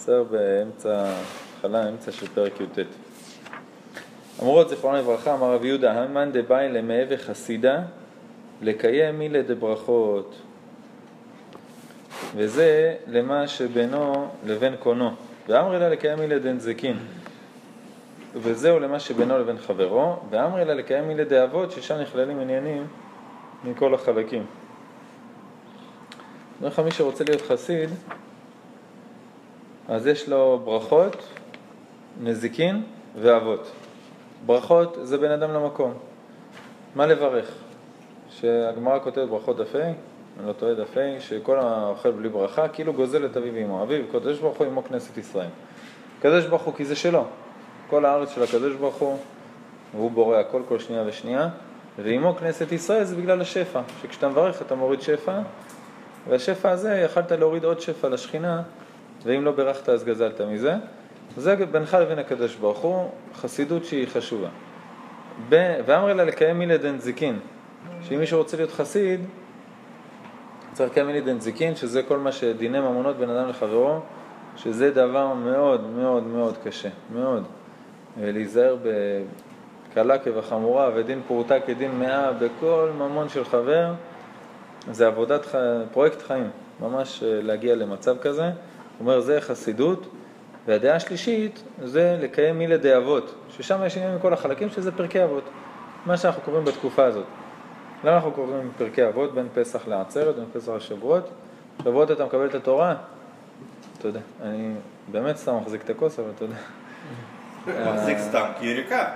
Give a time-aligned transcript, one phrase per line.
[0.00, 1.12] בסדר באמצע,
[1.56, 2.78] התחלה, אמצע של פרק י"ט.
[4.42, 7.82] אמרו זיכרונו לברכה, אמר רב יהודה, המאן דבאי למהווה חסידה,
[8.62, 10.34] לקיים מילה דברכות.
[12.36, 15.10] וזה למה שבינו לבין קונו.
[15.48, 16.96] ואמרי לה לקיים מילה דנזקין.
[18.34, 22.86] וזהו למה שבינו לבין חברו, ואמרי לה לקיים מילה דאבות, ששם נכללים עניינים
[23.64, 24.46] מכל החלקים.
[26.58, 27.90] אומר לך, מי שרוצה להיות חסיד,
[29.90, 31.16] אז יש לו ברכות,
[32.22, 32.82] נזיקין
[33.20, 33.70] ואבות.
[34.46, 35.94] ברכות זה בין אדם למקום.
[36.94, 37.54] מה לברך?
[38.28, 39.78] שהגמרא כותבת ברכות דף ה',
[40.38, 43.82] אני לא טועה דף ה', שכל האוכל בלי ברכה כאילו גוזל את אביו ואמו.
[43.82, 45.48] אביו, קדוש ברוך הוא עמו כנסת ישראל.
[46.20, 47.24] קדוש ברוך הוא כי זה שלו.
[47.90, 49.18] כל הארץ של הקדוש ברוך הוא,
[49.94, 51.48] והוא בורא הכל כל שנייה ושנייה,
[51.98, 55.38] ועמו כנסת ישראל זה בגלל השפע, שכשאתה מברך אתה מוריד שפע,
[56.28, 58.62] והשפע הזה יכלת להוריד עוד שפע לשכינה,
[59.24, 60.74] ואם לא ברכת אז גזלת מזה.
[61.36, 64.48] זה בינך לבין הקדוש ברוך הוא, חסידות שהיא חשובה.
[65.48, 67.38] ואמר לה לקיים מילי דנזיקין,
[68.02, 69.20] שאם מישהו רוצה להיות חסיד,
[70.72, 73.98] צריך לקיים מילי דנזיקין, שזה כל מה שדיני ממונות בין אדם לחברו,
[74.56, 77.44] שזה דבר מאוד מאוד מאוד קשה, מאוד.
[78.16, 78.76] להיזהר
[79.92, 83.92] בקלה כבחמורה ודין פרוטה כדין מאה בכל ממון של חבר,
[84.90, 85.46] זה עבודת,
[85.92, 88.50] פרויקט חיים, ממש להגיע למצב כזה.
[89.00, 90.06] אומר, זה חסידות.
[90.66, 95.44] והדעה השלישית זה לקיים מילי דאבות, ששם יש עניין מכל החלקים שזה פרקי אבות,
[96.06, 97.24] מה שאנחנו קוראים בתקופה הזאת.
[98.04, 101.30] למה אנחנו קוראים פרקי אבות בין פסח לעצרת, בין פסח לשבועות?
[101.82, 102.94] שבועות אתה מקבל את התורה?
[104.04, 104.74] יודע, אני
[105.08, 106.56] באמת סתם מחזיק את הכוס, אבל יודע.
[107.92, 109.12] מחזיק סתם כי היא ריקה.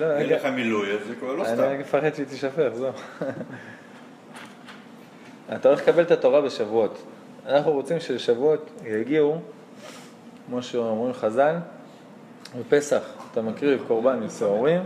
[0.00, 1.62] אין לך מילוי, אז זה כבר לא סתם.
[1.62, 2.92] אני מפחד שהיא תישפך, זהו.
[5.54, 7.02] אתה הולך לקבל את התורה בשבועות.
[7.46, 9.38] אנחנו רוצים ששבועות יגיעו
[10.46, 11.56] כמו שאומרים חז"ל,
[12.58, 13.02] בפסח
[13.32, 14.82] אתה מקריב קורבן משעורים,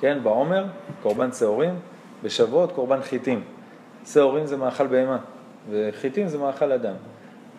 [0.00, 0.64] כן, בעומר,
[1.02, 1.74] קורבן שעורים,
[2.22, 3.44] בשבועות קורבן חיטים.
[4.06, 5.18] שעורים זה מאכל בהמה,
[5.70, 6.94] וחיטים זה מאכל אדם.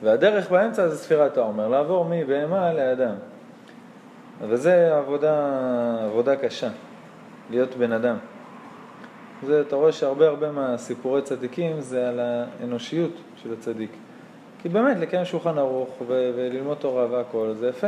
[0.04, 3.16] והדרך באמצע זה ספירת העומר, לעבור מבהמה לאדם.
[4.42, 5.36] וזה עבודה,
[6.06, 6.70] עבודה קשה,
[7.50, 8.18] להיות בן אדם.
[9.44, 13.12] זה, אתה רואה שהרבה הרבה מהסיפורי צדיקים זה על האנושיות
[13.44, 13.92] של הצדיק.
[14.62, 17.88] כי באמת, לקיים שולחן ערוך וללמוד תורה והכל, זה יפה.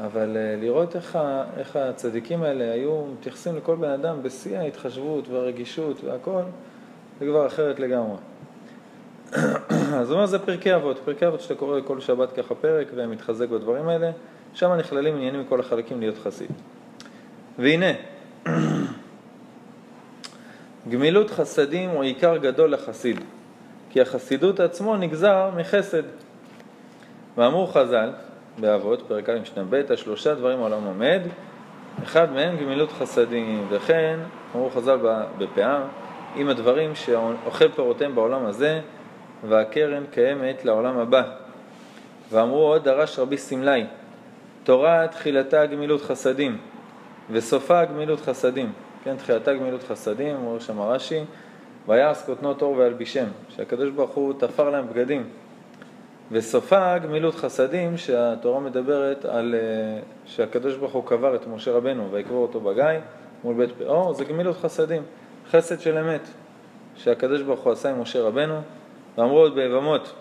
[0.00, 1.18] אבל uh, לראות איך,
[1.56, 6.42] איך הצדיקים האלה היו מתייחסים לכל בן אדם בשיא ההתחשבות והרגישות והכל,
[7.20, 8.16] זה כבר אחרת לגמרי.
[10.00, 10.98] אז הוא אומר, זה פרקי אבות.
[11.04, 14.10] פרקי אבות שאתה קורא כל שבת ככה פרק ומתחזק בדברים האלה,
[14.54, 16.50] שם נכללים עניינים מכל החלקים להיות חסיד.
[17.58, 17.92] והנה,
[20.90, 23.20] גמילות חסדים הוא עיקר גדול לחסיד.
[23.90, 26.02] כי החסידות עצמו נגזר מחסד.
[27.36, 28.10] ואמרו חז"ל,
[28.58, 31.20] באבות, פרק א' משנה ב', השלושה דברים העולם עומד,
[32.02, 34.18] אחד מהם גמילות חסדים, וכן,
[34.54, 34.98] אמרו חז"ל
[35.38, 35.82] בפאה,
[36.36, 38.80] עם הדברים שאוכל פירותיהם בעולם הזה,
[39.48, 41.22] והקרן קיימת לעולם הבא.
[42.30, 43.84] ואמרו עוד דרש רבי סמלי,
[44.64, 46.58] תורה תחילתה גמילות חסדים,
[47.30, 48.72] וסופה גמילות חסדים.
[49.04, 51.24] כן, תחילתה גמילות חסדים, אומר שם רש"י,
[51.88, 55.24] ויעש כותנות אור ואלבישם, שהקדוש ברוך הוא תפר להם בגדים.
[56.32, 62.42] וסופה גמילות חסדים, שהתורה מדברת על אה, שהקדוש ברוך הוא קבר את משה רבנו ויקבור
[62.42, 62.84] אותו בגיא
[63.44, 65.02] מול בית פאור, זה גמילות חסדים,
[65.50, 66.20] חסד של אמת,
[66.96, 68.60] שהקדוש ברוך הוא עשה עם משה רבנו,
[69.18, 70.12] ואמרו עוד ביבמות,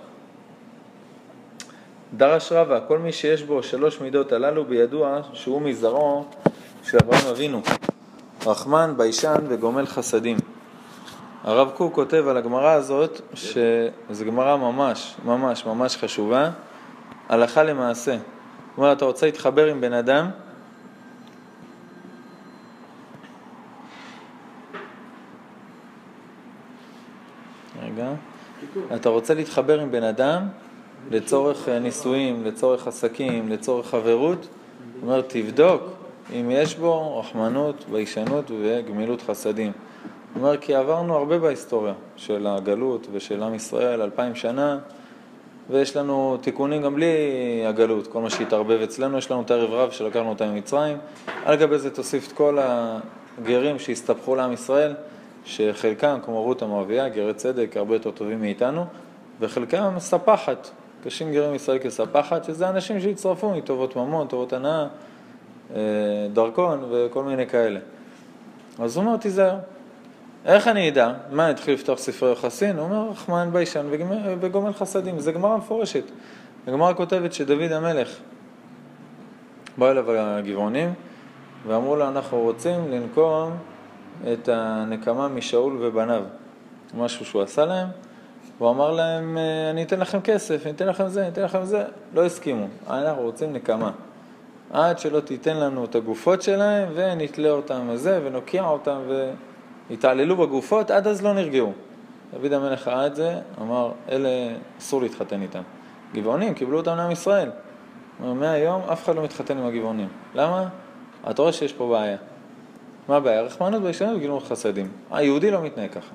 [2.17, 6.25] דרש רבה, כל מי שיש בו שלוש מידות הללו בידוע שהוא מזרעו
[6.83, 7.61] של אברהם אבינו,
[8.45, 10.37] רחמן, ביישן וגומל חסדים.
[11.47, 16.49] הרב קוק כותב על הגמרא הזאת, שזו גמרא ממש, ממש, ממש חשובה,
[17.29, 18.17] הלכה למעשה.
[18.77, 20.29] זאת אתה רוצה להתחבר עם בן אדם,
[27.83, 28.11] רגע,
[28.95, 30.47] אתה רוצה להתחבר עם בן אדם?
[31.11, 34.49] לצורך נישואים, לצורך עסקים, לצורך חברות, זאת
[35.03, 35.83] אומרת, תבדוק
[36.31, 39.71] אם יש בו רחמנות, ביישנות וגמילות חסדים.
[40.35, 44.79] אומר כי עברנו הרבה בהיסטוריה של הגלות ושל עם ישראל, אלפיים שנה,
[45.69, 47.07] ויש לנו תיקונים גם בלי
[47.67, 50.97] הגלות, כל מה שהתערבב אצלנו, יש לנו את הערב רב שלקחנו אותם ממצרים,
[51.45, 54.93] על גבי זה תוסיף את כל הגרים שהסתבכו לעם ישראל,
[55.45, 58.85] שחלקם, כמו רות המואביה, גרי צדק, הרבה יותר טובים מאיתנו,
[59.39, 60.69] וחלקם ספחת,
[61.03, 64.87] קשים גרים ישראל כספחת, שזה אנשים שהצטרפו מטובות ממון, טובות הנאה,
[65.75, 65.79] אה,
[66.33, 67.79] דרכון וכל מיני כאלה.
[68.79, 69.55] אז הוא אומר, תיזהר.
[70.47, 71.13] איך אני אדע?
[71.31, 72.77] מה, אני אתחיל לפתוח ספרי יוחסין?
[72.77, 73.85] הוא אומר, רחמן ביישן
[74.39, 76.03] וגומל חסדים, זה גמרא מפורשת.
[76.67, 78.17] הגמרא כותבת שדוד המלך,
[79.77, 80.93] באו אליו הגבעונים
[81.67, 83.51] ואמרו לו, אנחנו רוצים לנקום
[84.33, 86.23] את הנקמה משאול ובניו.
[86.97, 87.87] משהו שהוא עשה להם,
[88.57, 91.65] והוא אמר להם, אה, אני אתן לכם כסף, אני אתן לכם זה, אני אתן לכם
[91.65, 91.83] זה.
[92.13, 92.67] לא הסכימו.
[92.89, 93.91] אנחנו רוצים נקמה.
[94.71, 98.97] עד שלא תיתן לנו את הגופות שלהם ונתלה אותם וזה, ונוקיע אותם
[99.89, 101.73] ויתעללו בגופות, עד אז לא נרגעו.
[102.33, 104.29] דוד המלך ראה את זה, אמר, אלה
[104.79, 105.61] אסור להתחתן איתם.
[106.13, 107.49] גבעונים, קיבלו אותם לעם ישראל.
[108.19, 110.07] מהיום אף אחד לא מתחתן עם הגבעונים.
[110.35, 110.67] למה?
[111.29, 112.17] אתה רואה שיש פה בעיה.
[113.07, 113.41] מה הבעיה?
[113.41, 114.91] רחמנות בישנות וגילמות חסדים.
[115.11, 116.13] היהודי לא מתנהג ככה.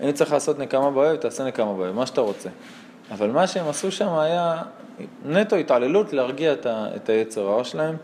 [0.00, 2.48] אם צריך לעשות נקמה באוהב, תעשה נקמה באוהב, מה שאתה רוצה.
[3.10, 4.62] אבל מה שהם עשו שם היה
[5.24, 7.96] נטו התעללות להרגיע את היצר הרע שלהם.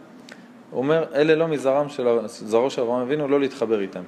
[0.71, 4.03] הוא אומר, אלה לא מזרם של זרעו של אברהם אבינו, לא להתחבר איתם.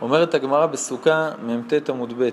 [0.00, 2.30] אומרת הגמרא בסוכה מ"ט עמוד ב',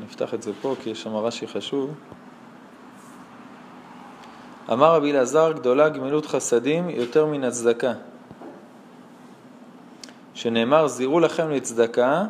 [0.00, 1.94] נפתח את זה פה כי יש שם רש"י חשוב.
[4.72, 7.92] אמר רבי אלעזר, גדולה גמילות חסדים יותר מן הצדקה.
[10.34, 12.24] שנאמר, זירו לכם לצדקה,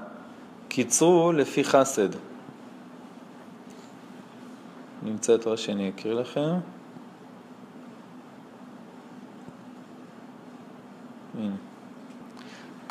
[0.69, 2.09] קיצרו לפי חסד.
[5.03, 6.55] נמצא את רש"י, אני אקריא לכם.
[11.39, 11.64] הנה.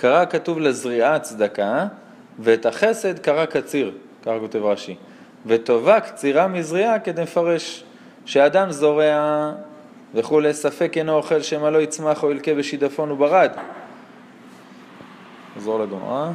[0.04, 1.86] קרא כתוב לזריעה צדקה,
[2.40, 3.92] ואת החסד קרא קציר,
[4.22, 4.96] ככה כותב רש"י.
[5.46, 7.84] וטובה קצירה מזריעה כדי לפרש.
[8.26, 9.52] שאדם זורע
[10.14, 13.52] וכולי, ספק אינו אוכל שמא לא יצמח או ילקה בשידפון וברד.
[15.56, 16.32] נחזור לגמרא.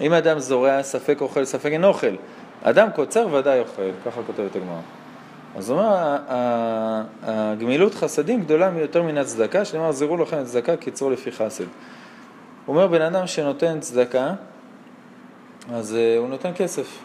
[0.00, 2.14] אם אדם זורע, ספק אוכל, ספק אין אוכל.
[2.62, 5.03] אדם קוצר ודאי אוכל, ככה כותבת הגמרא.
[5.56, 6.16] אז הוא אומר,
[7.22, 11.64] הגמילות חסדים גדולה מיותר מן הצדקה, שנאמר, זירו לכם את צדקה, קיצרו לפי חסד.
[12.66, 14.34] הוא אומר, בן אדם שנותן צדקה,
[15.72, 16.98] אז uh, הוא נותן כסף.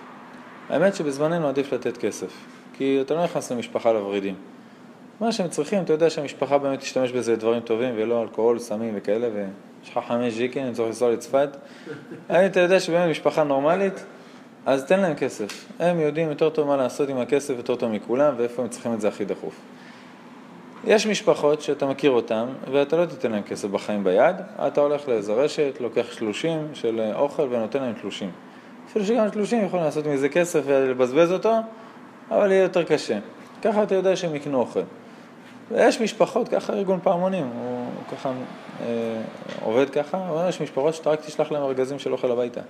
[0.70, 2.32] האמת שבזמננו עדיף לתת כסף,
[2.74, 4.36] כי אתה לא נכנס למשפחה לוורידים.
[5.22, 9.28] מה שהם צריכים, אתה יודע שהמשפחה באמת תשתמש בזה לדברים טובים ולא אלכוהול, סמים וכאלה,
[9.34, 11.50] ויש לך חמש ז'יקין, אני צריך לנסוע לצפת.
[12.30, 14.06] אני, אתה יודע שבאמת משפחה נורמלית,
[14.66, 15.66] אז תן להם כסף.
[15.80, 19.02] הם יודעים יותר טוב מה לעשות עם הכסף יותר טוב מכולם, ואיפה הם צריכים את
[19.02, 19.56] זה הכי דחוף.
[20.86, 24.36] יש משפחות שאתה מכיר אותן, ואתה לא תיתן להם כסף בחיים ביד,
[24.68, 28.32] אתה הולך לאיזו רשת, לוקח שלושים של אוכל ונותן להם תלושים.
[28.90, 31.54] אפילו שגם תלושים יכולים לעשות מזה כסף ולבזבז אותו,
[32.32, 33.20] אבל יהיה יותר קשה.
[33.62, 34.82] ככה אתה יודע שהם יקנו אוכל.
[35.72, 38.32] ויש משפחות, ככה ארגון פעמונים, הוא ככה
[38.82, 38.86] אה,
[39.64, 42.62] עובד ככה, אבל יש משפחות שאתה רק תשלח להם ארגזים של אוכל הביתה.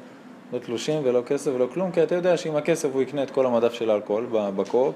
[0.54, 3.46] לא תלושים ולא כסף ולא כלום, כי אתה יודע שעם הכסף הוא יקנה את כל
[3.46, 4.96] המדף של האלכוהול בקו-אופ,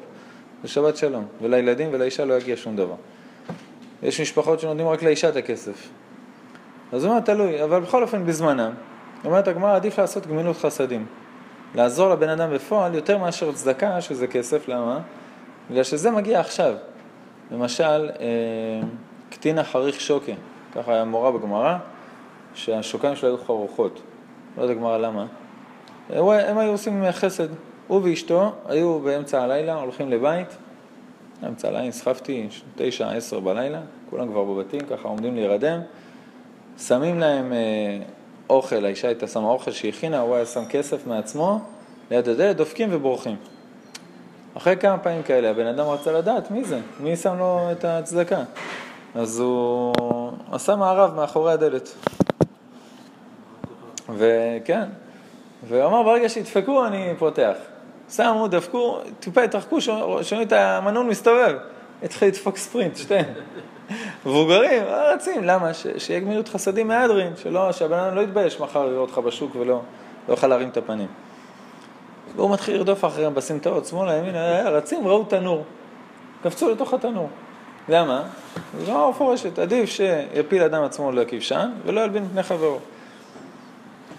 [0.63, 2.95] ושבת שלום, ולילדים ולאישה לא יגיע שום דבר.
[4.03, 5.89] יש משפחות שנותנים רק לאישה את הכסף.
[6.91, 8.71] אז הוא אומר, תלוי, אבל בכל אופן בזמנם,
[9.25, 11.05] אומרת הגמרא, עדיף לעשות גמילות חסדים.
[11.75, 14.99] לעזור לבן אדם בפועל יותר מאשר צדקה, שזה כסף, למה?
[15.71, 16.73] בגלל שזה מגיע עכשיו.
[17.51, 18.87] למשל, אה,
[19.29, 20.31] קטינה חריך שוקה,
[20.75, 21.77] ככה היה מורה בגמרא,
[22.53, 24.01] שהשוקיים שלו היו חרוכות.
[24.57, 25.25] לא יודע גמרא למה.
[26.09, 27.47] הם היו עושים חסד.
[27.87, 30.47] הוא ואשתו היו באמצע הלילה, הולכים לבית,
[31.47, 35.79] אמצע הלילה, נסחפתי, תשע, עשר בלילה, כולם כבר בבתים, ככה עומדים להירדם,
[36.77, 37.99] שמים להם אה,
[38.49, 41.59] אוכל, האישה הייתה שמה אוכל שהכינה, הוא היה שם כסף מעצמו,
[42.11, 43.35] ליד הדלת, דופקים ובורחים.
[44.57, 48.43] אחרי כמה פעמים כאלה, הבן אדם רצה לדעת מי זה, מי שם לו את הצדקה.
[49.15, 49.93] אז הוא
[50.51, 51.95] עשה מערב מאחורי הדלת.
[54.15, 54.89] וכן,
[55.67, 57.53] והוא אמר, ברגע שידפקו אני פותח.
[58.09, 61.55] שמו, דפקו, טיפה התרחקו, שומעים את המנעול מסתובב.
[62.03, 63.25] התחיל לדפוק ספרינט, שתיהם.
[64.25, 65.71] מבוגרים, אה, רצים, למה?
[65.97, 67.33] שיהיה גמילות חסדים מהדרין,
[67.71, 69.81] שהבן אדם לא יתבייש מחר לראות אותך בשוק ולא
[70.27, 71.07] לא יוכל להרים את הפנים.
[72.35, 75.63] והוא מתחיל לרדוף אחריהם בסמטאות, שמאלה, ימינה, אה, רצים, ראו תנור.
[76.43, 77.29] קפצו לתוך התנור.
[77.89, 78.23] למה?
[78.85, 82.79] זו מפורשת, עדיף שיפיל אדם עצמו לכבשן ולא ילבין פני חברו.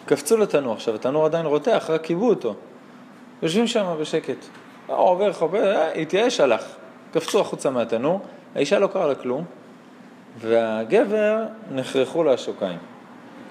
[0.06, 2.54] קפצו לתנור, עכשיו התנור עדיין רותח, רק קיבו אותו.
[3.42, 4.36] יושבים שם בשקט.
[4.86, 6.64] עובר חבר, אה, התייאש, הלך.
[7.12, 8.20] קפצו החוצה מהתנור,
[8.54, 9.44] האישה לא קרה לה כלום,
[10.38, 12.78] והגבר נחרחו לה השוקיים.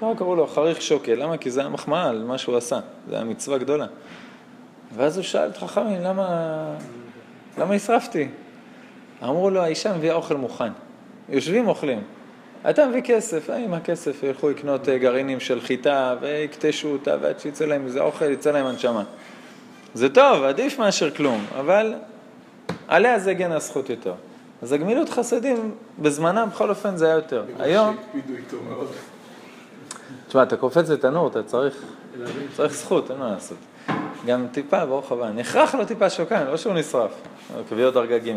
[0.02, 1.38] ככה קראו לו חריך שוקל, למה?
[1.38, 2.80] כי זה היה מחמאה על מה שהוא עשה,
[3.10, 3.86] זה היה מצווה גדולה.
[4.96, 6.28] ואז הוא שאל את חכמים, למה,
[7.58, 8.28] למה נשרפתי?
[9.24, 10.72] אמרו לו, האישה מביאה אוכל מוכן.
[11.30, 12.04] יושבים אוכלים.
[12.70, 17.40] אתה מביא כסף, אה, עם הכסף ילכו לקנות אה, גרעינים של חיטה ויקטשו אותה ועד
[17.40, 19.04] שיצא להם איזה אוכל, יצא להם הנשמה.
[19.94, 21.94] זה טוב, עדיף מאשר כלום, אבל
[22.88, 24.14] עליה זה הגן הזכות יותר.
[24.62, 27.44] אז הגמילות חסדים, בזמנם, בכל אופן זה היה יותר.
[27.60, 27.98] היום...
[30.28, 31.84] תשמע, אתה קופץ לתנור, אתה צריך,
[32.56, 33.58] צריך זכות, אין מה לעשות.
[34.26, 37.12] גם טיפה, ברוך הבא, נכרח לו טיפה שוקן, לא שהוא נשרף,
[37.70, 38.32] קביעות דרגה ג'.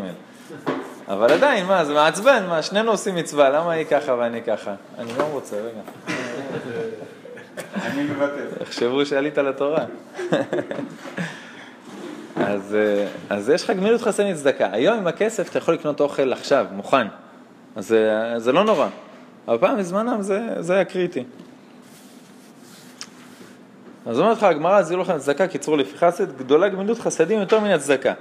[1.07, 4.73] אבל עדיין, מה, זה מעצבן, מה, שנינו עושים מצווה, למה היא ככה ואני ככה?
[4.97, 5.81] אני לא רוצה, רגע.
[7.75, 8.47] אני מוותר.
[8.61, 9.85] יחשבו שעלית לתורה.
[12.35, 14.69] אז, אה, אז יש לך גמילות חסני צדקה.
[14.71, 17.07] היום עם הכסף אתה יכול לקנות אוכל עכשיו, מוכן.
[17.75, 18.87] אז זה, זה לא נורא.
[19.47, 21.23] אבל פעם בזמנם זה, זה היה קריטי.
[24.05, 27.59] אז אומרת לך הגמרא, זה לא לכם צדקה, קיצור לפי חסד, גדולה גמילות חסדים יותר
[27.59, 28.13] מן הצדקה.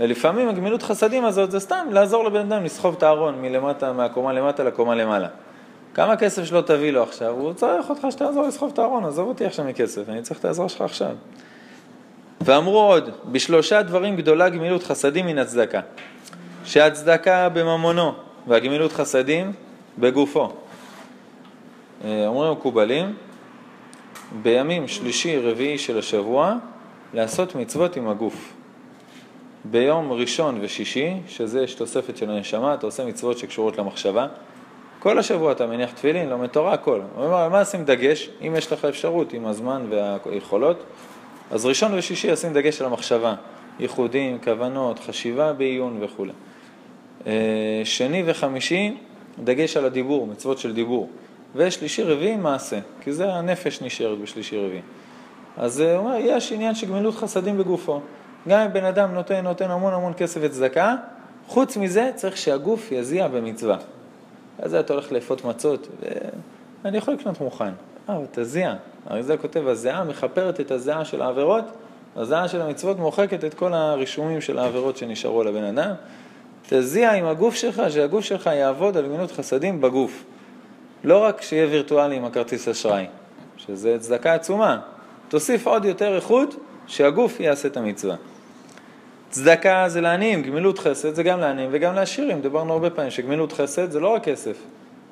[0.00, 4.64] ולפעמים הגמילות חסדים הזאת זה סתם לעזור לבן אדם לסחוב את הארון מלמטה, מהקומה למטה
[4.64, 5.28] לקומה למעלה.
[5.94, 9.46] כמה כסף שלא תביא לו עכשיו, הוא צריך אותך שתעזור לסחוב את הארון, עזוב אותי
[9.46, 11.10] עכשיו מכסף, אני צריך את העזרה שלך עכשיו.
[12.40, 15.80] ואמרו עוד, בשלושה דברים גדולה גמילות חסדים מן הצדקה.
[16.64, 18.12] שהצדקה בממונו
[18.46, 19.52] והגמילות חסדים
[19.98, 20.52] בגופו.
[22.04, 23.14] אה, אומרים המקובלים,
[24.42, 26.54] בימים שלישי, רביעי של השבוע,
[27.14, 28.52] לעשות מצוות עם הגוף.
[29.70, 34.26] ביום ראשון ושישי, שזה יש תוספת של הנשמה, אתה עושה מצוות שקשורות למחשבה.
[34.98, 37.00] כל השבוע אתה מניח תפילין, לומד תורה, הכל.
[37.16, 38.30] אומר, מה שים דגש?
[38.46, 40.82] אם יש לך אפשרות, עם הזמן והיכולות,
[41.50, 43.34] אז ראשון ושישי עושים דגש על המחשבה.
[43.80, 46.26] ייחודים, כוונות, חשיבה בעיון וכו'.
[47.26, 47.32] אה,
[47.84, 48.94] שני וחמישי,
[49.44, 51.08] דגש על הדיבור, מצוות של דיבור.
[51.54, 54.82] ושלישי רביעי מעשה, כי זה הנפש נשארת בשלישי רביעי.
[55.56, 58.00] אז הוא אומר, יש עניין של גמילות חסדים בגופו.
[58.48, 60.96] גם אם בן אדם נותן, נותן המון המון כסף וצדקה,
[61.46, 63.76] חוץ מזה צריך שהגוף יזיע במצווה.
[64.58, 65.88] אז אתה הולך לאפות מצות,
[66.84, 67.72] ואני יכול לקנות מוכן.
[68.08, 68.74] אה, אבל תזיע.
[69.06, 71.64] הרי זה כותב, הזיעה מכפרת את הזיעה של העבירות,
[72.16, 75.94] הזיעה של המצוות מוחקת את כל הרישומים של העבירות שנשארו לבן אדם.
[76.68, 80.24] תזיע עם הגוף שלך, שהגוף שלך יעבוד על גמילות חסדים בגוף.
[81.04, 83.06] לא רק שיהיה וירטואלי עם הכרטיס אשראי,
[83.56, 84.80] שזה צדקה עצומה.
[85.28, 86.54] תוסיף עוד יותר איכות,
[86.86, 88.16] שהגוף יעשה את המצווה.
[89.30, 92.40] צדקה זה לעניים, גמילות חסד זה גם לעניים וגם לעשירים.
[92.40, 94.56] דיברנו הרבה פעמים שגמילות חסד זה לא רק כסף,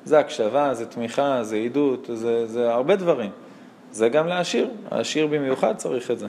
[0.05, 3.31] זה הקשבה, זה תמיכה, זה עידוד, זה, זה הרבה דברים.
[3.91, 6.27] זה גם לעשיר, העשיר במיוחד צריך את זה.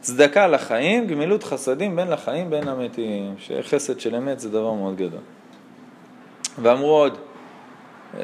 [0.00, 5.20] צדקה לחיים, גמילות חסדים בין לחיים בין המתים, שחסד של אמת זה דבר מאוד גדול.
[6.62, 7.18] ואמרו עוד,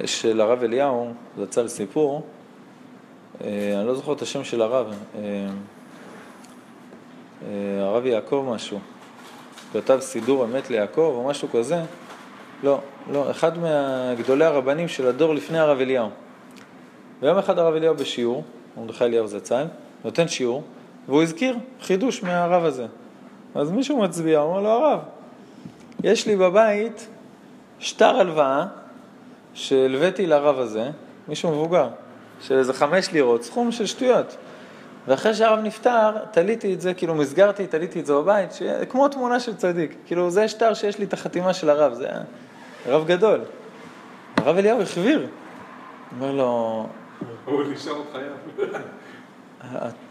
[0.05, 2.23] של הרב אליהו, זה יצא לסיפור,
[3.45, 5.49] אה, אני לא זוכר את השם של הרב, אה, אה,
[7.81, 8.79] הרב יעקב משהו,
[9.73, 11.83] כתב סידור אמת ליעקב או משהו כזה,
[12.63, 12.79] לא,
[13.13, 16.09] לא, אחד מגדולי הרבנים של הדור לפני הרב אליהו.
[17.23, 18.45] ויום אחד הרב אליהו בשיעור,
[18.77, 19.65] מרדכי אליהו זצ"ל,
[20.05, 20.63] נותן שיעור,
[21.09, 22.87] והוא הזכיר חידוש מהרב הזה.
[23.55, 25.01] אז מישהו מצביע, הוא אומר לו, הרב,
[26.05, 27.09] יש לי בבית
[27.79, 28.67] שטר הלוואה
[29.55, 30.91] שהלוויתי לרב הזה,
[31.29, 31.89] מישהו מבוגר,
[32.41, 34.37] של איזה חמש לירות, סכום של שטויות.
[35.07, 38.63] ואחרי שהרב נפטר, תליתי את זה, כאילו מסגרתי, תליתי את זה בבית, ש...
[38.89, 39.95] כמו תמונה של צדיק.
[40.07, 42.09] כאילו זה שטר שיש לי את החתימה של הרב, זה
[42.87, 43.41] רב גדול.
[44.37, 45.27] הרב אליהו החביר.
[46.17, 46.87] אומר לו...
[47.45, 48.67] הוא נשאר עוד חייב.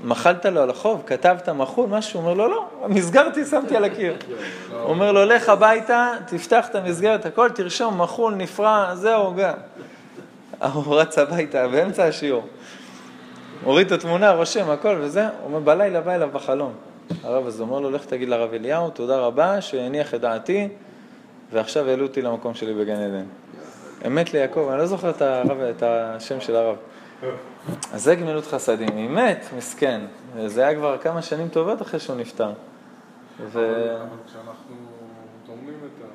[0.03, 4.15] מחלת לו על החוב, כתבת מחול, משהו, אומר לו, לא, מסגרתי, שמתי על הקיר.
[4.73, 9.53] אומר לו, לך הביתה, תפתח את המסגרת, הכל, תרשום, מחול, נפרע, זהו, גם.
[10.73, 12.47] הוא רץ הביתה באמצע השיעור.
[13.63, 16.73] מוריד את התמונה, רושם, הכל וזה, הוא אומר, בלילה בא אליו בחלום.
[17.23, 20.67] הרב הזה אומר לו, לך תגיד לרב אליהו, תודה רבה שהניח את דעתי,
[21.51, 23.25] ועכשיו העלו אותי למקום שלי בגן עדן.
[24.07, 26.75] אמת ליעקב, אני לא זוכר את, הרב, את השם של הרב.
[27.93, 30.01] אז זה גמילות חסדים, היא מת, מסכן.
[30.45, 32.51] זה היה כבר כמה שנים טובות אחרי שהוא נפטר.
[33.39, 33.59] ו...
[33.95, 34.75] אבל כשאנחנו
[35.45, 36.05] תורמים את ה...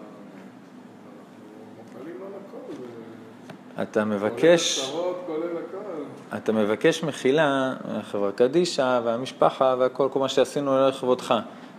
[1.81, 3.83] אנחנו מפעלים על הכל.
[3.83, 4.79] אתה מבקש...
[4.79, 5.94] כולל הצהרות, כולל הכל.
[6.37, 11.35] אתה מבקש מחילה מהחברה קדישא והמשפחה והכל, כל מה שעשינו לכבודך.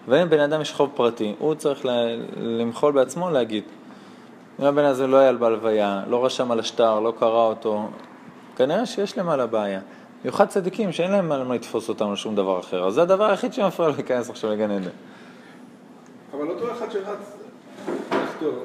[0.08, 1.86] ואם בן אדם יש חוב פרטי, הוא צריך
[2.38, 3.64] למחול בעצמו להגיד.
[4.60, 7.90] אם הבן הזה לא היה בהלוויה, לא רשם על השטר, לא קרא אותו,
[8.56, 9.80] כנראה שיש למעלה בעיה.
[10.22, 12.88] במיוחד צדיקים שאין להם מה לתפוס אותם על שום דבר אחר.
[12.88, 14.90] אז זה הדבר היחיד שמפריע לו להיכנס עכשיו לגן עדן.
[16.34, 17.38] אבל אותו אחד שרץ
[18.12, 18.64] לחתור,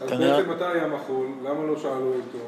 [0.00, 1.26] אז בעצם מתי היה מחול?
[1.44, 2.38] למה לא שאלו אותו?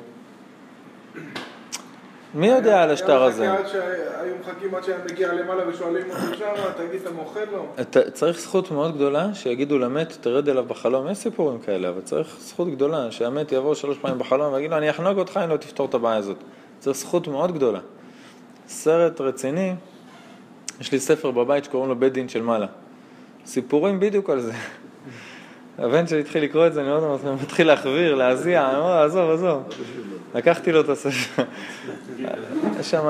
[2.34, 3.52] מי יודע על השטר הזה?
[3.52, 7.66] היו מחכים עד שהיה מגיע למעלה ושואלים אותו שם, תגיד, אתה מוחל לו?
[8.12, 12.70] צריך זכות מאוד גדולה שיגידו למת, תרד אליו בחלום, יש סיפורים כאלה, אבל צריך זכות
[12.70, 15.94] גדולה שהמת יבוא שלוש פעמים בחלום ויגיד לו, אני אחנוג אותך אם לא תפתור את
[15.94, 16.36] הבעיה הזאת.
[16.78, 17.80] צריך זכות מאוד גדולה.
[18.68, 19.74] סרט רציני,
[20.80, 22.66] יש לי ספר בבית שקוראים לו בית דין של מעלה.
[23.46, 24.52] סיפורים בדיוק על זה.
[25.78, 28.70] הבן שלי התחיל לקרוא את זה, אני פעם מתחיל להחביר, להזיע,
[29.04, 29.62] עזוב, עזוב.
[30.34, 31.42] לקחתי לו את הספר.
[32.80, 33.06] יש שם...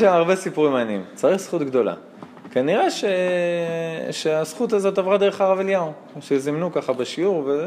[0.00, 1.04] הרבה סיפורים מעניינים.
[1.14, 1.94] צריך זכות גדולה.
[2.50, 3.04] כנראה ש...
[4.10, 7.66] שהזכות הזאת עברה דרך הרב אליהו, שזימנו ככה בשיעור ו...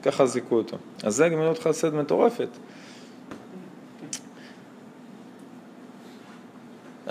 [0.00, 0.76] וככה זיכו אותו.
[1.02, 2.48] אז זה גמילות חסד מטורפת.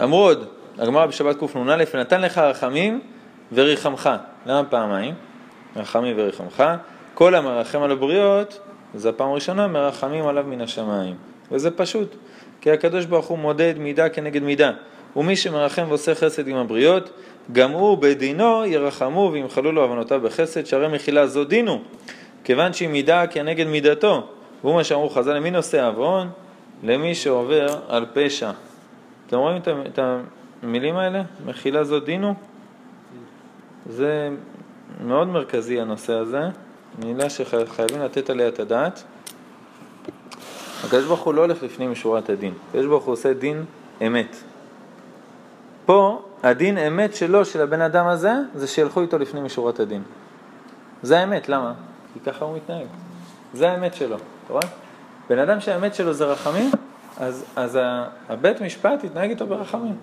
[0.04, 0.46] אמרו עוד,
[0.78, 3.02] הגמרא בשבת קנ"א, נתן לך רחמים
[3.54, 4.10] וריחמך.
[4.46, 5.16] למה פעמיים?
[5.76, 6.64] רחמים וריחמך.
[7.14, 8.60] כל המרחם על הבריות,
[8.94, 11.16] זה הפעם הראשונה, מרחמים עליו מן השמיים.
[11.52, 12.16] וזה פשוט,
[12.62, 14.72] כי הקדוש ברוך הוא מודד מידה כנגד מידה.
[15.16, 17.10] ומי שמרחם ועושה חסד עם הבריות,
[17.52, 21.82] גם הוא בדינו ירחמו וימחלו לו עוונותיו בחסד, שהרי מחילה זו דינו,
[22.44, 24.28] כיוון שהיא מידה כנגד מידתו.
[24.64, 26.30] והוא מה שאמרו חז"ל, למי נושא עוון?
[26.84, 28.52] למי שעובר על פשע.
[29.28, 30.00] אתם רואים את
[30.64, 31.22] המילים האלה?
[31.46, 32.34] מחילה זו דינו?
[33.90, 34.30] זה
[35.04, 36.42] מאוד מרכזי הנושא הזה,
[37.06, 39.04] מילה שחייבים לתת עליה את הדעת.
[40.84, 43.66] הקדוש ברוך הוא לא הולך לפנים משורת הדין, הקדוש ברוך הוא עושה דין
[44.08, 44.36] אמת.
[45.86, 50.02] פה הדין אמת שלו, של הבן אדם הזה, זה שילכו איתו לפנים משורת הדין.
[51.04, 51.74] זה האמת, למה?
[52.14, 52.86] כי ככה הוא מתנהג.
[53.54, 54.68] זה האמת שלו, אתה רואה?
[55.30, 56.72] בן אדם שהאמת שלו זה רחמים,
[57.18, 57.80] אז, אז
[58.30, 59.96] הבית משפט יתנהג איתו ברחמים.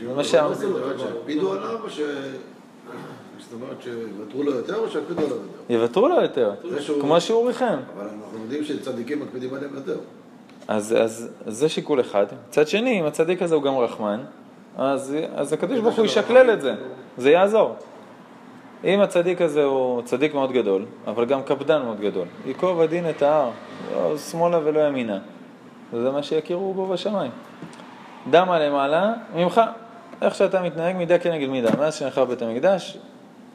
[0.00, 0.54] זה מה שאמרנו.
[0.98, 2.00] שהקפידו עליו או ש...
[3.50, 5.72] זאת אומרת שיוותרו לו יותר או שיקפידו עליו יותר?
[5.72, 6.52] יוותרו לו יותר,
[7.00, 7.76] כמו שהוא ריחם.
[7.96, 9.98] אבל אנחנו יודעים שצדיקים מקפידים עליהם יותר.
[10.68, 12.26] אז, אז, זה שיקול אחד.
[12.48, 14.20] מצד שני, אם הצדיק הזה הוא גם רחמן,
[14.76, 16.74] אז, אז הקדוש ברוך הוא ישקלל את זה,
[17.18, 17.74] זה יעזור.
[18.84, 23.22] אם הצדיק הזה הוא צדיק מאוד גדול, אבל גם קפדן מאוד גדול, ייקוב הדין את
[23.22, 23.50] ההר,
[23.94, 25.18] לא שמאלה ולא ימינה.
[25.92, 27.30] וזה מה שיכירו בו בשמיים.
[28.30, 29.60] דמה למעלה ממך,
[30.22, 31.70] איך שאתה מתנהג מידה כנגד מידה.
[31.78, 32.98] מאז שנחרב בית המקדש,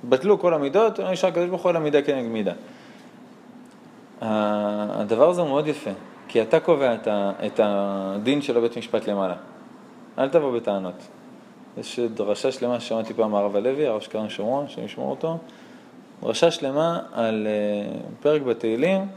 [0.09, 2.53] בטלו כל המידות, לא נשאר הקדוש ברוך הוא אלא מידה כנגד מידה.
[4.21, 5.91] הדבר הזה מאוד יפה,
[6.27, 6.95] כי אתה קובע
[7.45, 9.35] את הדין של הבית משפט למעלה.
[10.19, 11.07] אל תבוא בטענות.
[11.77, 15.37] יש דרשה שלמה ששמעתי פעם מהרב הלוי, הרב שקרן שומרון, אשמור אותו,
[16.23, 19.07] דרשה שלמה על uh, פרק בתהילים,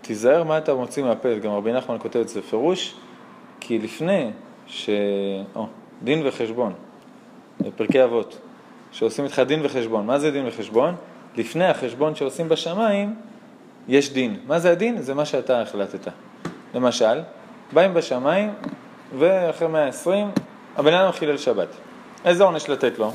[0.00, 2.94] שתיזהר מה אתה מוציא מהפה, גם רבי נחמן כותב את זה בפירוש,
[3.60, 4.30] כי לפני
[4.66, 4.90] ש...
[5.54, 5.66] או,
[6.02, 6.72] דין וחשבון,
[7.76, 8.38] פרקי אבות,
[8.92, 10.06] שעושים איתך דין וחשבון.
[10.06, 10.94] מה זה דין וחשבון?
[11.36, 13.14] לפני החשבון שעושים בשמיים,
[13.88, 14.36] יש דין.
[14.46, 15.02] מה זה הדין?
[15.02, 16.08] זה מה שאתה החלטת.
[16.74, 17.20] למשל,
[17.72, 18.54] באים בשמיים,
[19.18, 20.30] ואחרי 120,
[20.76, 21.68] הבן אדם חילל שבת.
[22.24, 23.12] איזה עונש לתת לו?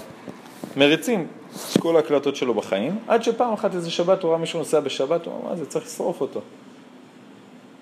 [0.77, 1.27] מריצים
[1.73, 5.25] את כל ההקלטות שלו בחיים, עד שפעם אחת איזה שבת הוא ראה מישהו נוסע בשבת,
[5.25, 6.41] הוא אמר, מה זה, צריך לשרוף אותו.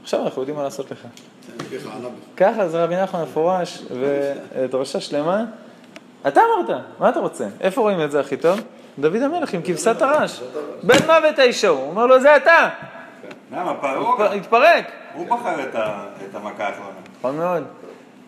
[0.04, 1.08] עכשיו אנחנו יודעים מה לעשות לך.
[2.38, 5.44] ככה זה רבי נחמן מפורש, ודרשה שלמה.
[6.28, 7.48] אתה אמרת, מה אתה רוצה?
[7.62, 8.60] איפה רואים את זה הכי טוב?
[9.00, 10.42] דוד המלך עם כבשת הרש.
[10.84, 12.70] בן מוות האישו, הוא אומר לו, זה אתה.
[13.52, 13.74] למה?
[13.74, 14.34] פרעה?
[14.34, 14.86] התפרק.
[15.14, 16.98] הוא בחר את המכה האחרונה.
[17.18, 17.64] נכון מאוד.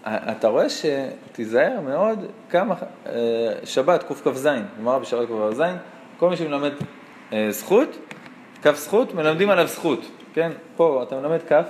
[0.05, 3.13] אתה רואה שתיזהר מאוד כמה, אה,
[3.63, 4.47] שבת קכ"ז,
[4.79, 5.61] גמרא בשבת קכ"ז,
[6.19, 6.71] כל מי שמלמד
[7.33, 7.97] אה, זכות,
[8.61, 9.99] כף זכות, מלמדים עליו זכות,
[10.33, 10.51] כן?
[10.75, 11.65] פה אתה מלמד כף,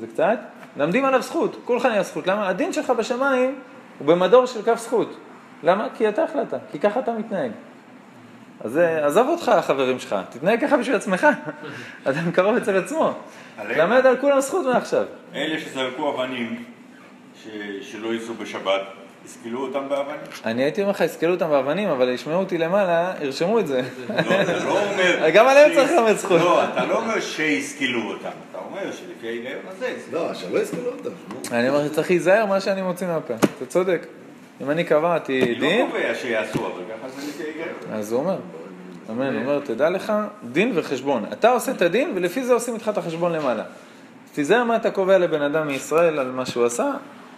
[0.00, 0.38] זה קצת,
[0.76, 2.26] מלמדים עליו זכות, כולך נהיה זכות.
[2.26, 2.48] למה?
[2.48, 3.58] הדין שלך בשמיים
[3.98, 5.16] הוא במדור של כף זכות.
[5.62, 5.88] למה?
[5.96, 7.50] כי אתה החלטת, כי ככה אתה מתנהג.
[8.64, 11.26] אז אה, עזוב אותך, החברים שלך, תתנהג ככה בשביל עצמך.
[12.04, 13.12] אדם קרוב אצל עצמו.
[13.76, 15.04] למד על כולם זכות מעכשיו.
[15.34, 16.64] אלה שזרקו אבנים,
[17.82, 18.80] שלא ייסעו בשבת,
[19.24, 20.20] יסקלו אותם באבנים?
[20.44, 23.82] אני הייתי אומר לך, יסקלו אותם באבנים, אבל ישמעו אותי למעלה, ירשמו את זה.
[24.08, 25.28] לא, אתה לא אומר...
[25.34, 26.40] גם עליהם צריך ללמד זכות.
[26.40, 29.94] לא, אתה לא אומר שיסקלו אותם, אתה אומר שלפי ההיגיון הזה...
[30.12, 31.10] לא, שלא יסקלו אותם.
[31.52, 34.06] אני אומר שצריך להיזהר מה שאני מוציא מהפה, אתה צודק.
[34.60, 35.64] אם אני קבעתי דין...
[35.64, 37.68] אני לא קובע שיעשו, אבל ככה זה ההיגיון.
[37.92, 38.36] אז הוא אומר.
[39.10, 40.12] אמן, הוא אומר, תדע לך,
[40.52, 41.24] דין וחשבון.
[41.32, 43.62] אתה עושה את הדין, ולפי זה עושים איתך את החשבון למעלה.
[44.32, 46.92] תיזהר מה אתה קובע לבן אדם מישראל על מה שהוא עשה,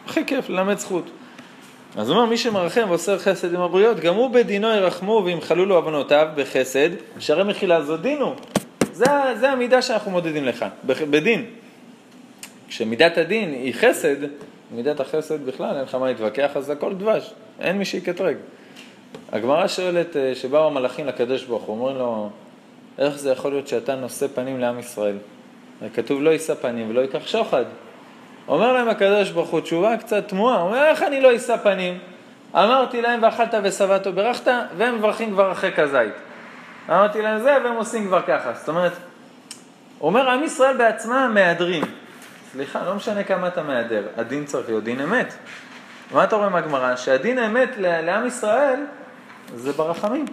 [0.06, 1.10] הכי כיף, ללמד זכות.
[1.96, 5.76] אז הוא אומר, מי שמרחם ועושה חסד עם הבריות, גם הוא בדינו ירחמו וימחלו לו
[5.76, 8.34] עוונותיו בחסד, שהרי מחילה זו דינו.
[8.92, 9.04] זה,
[9.40, 11.44] זה המידה שאנחנו מודדים לך, בדין.
[12.68, 14.16] כשמידת הדין היא חסד,
[14.74, 18.36] מידת החסד בכלל, אין לך מה להתווכח, אז הכל דבש, אין מי שיקטרג.
[19.32, 22.30] הגמרא שואלת, אה, שבאו המלאכים לקדוש ברוך הוא, אומרים לו,
[22.98, 25.16] איך זה יכול להיות שאתה נושא פנים לעם ישראל?
[25.94, 27.64] כתוב לא יישא פנים ולא ייקח שוחד.
[28.48, 31.98] אומר להם הקדוש ברוך הוא תשובה קצת תמוהה, אומר איך אני לא אשא פנים?
[32.54, 36.14] אמרתי להם ואכלת ושבעת וברכת והם מברכים כבר אחרי כזית.
[36.88, 38.52] אמרתי להם זה והם עושים כבר ככה.
[38.54, 38.92] זאת אומרת,
[40.00, 41.84] אומר עם ישראל בעצמם מהדרים.
[42.54, 45.34] סליחה, לא משנה כמה אתה מהדר, הדין צריך להיות דין אמת.
[46.12, 46.96] מה אתה רואה מהגמרא?
[46.96, 48.80] שהדין האמת לעם ישראל
[49.54, 50.24] זה ברחמים,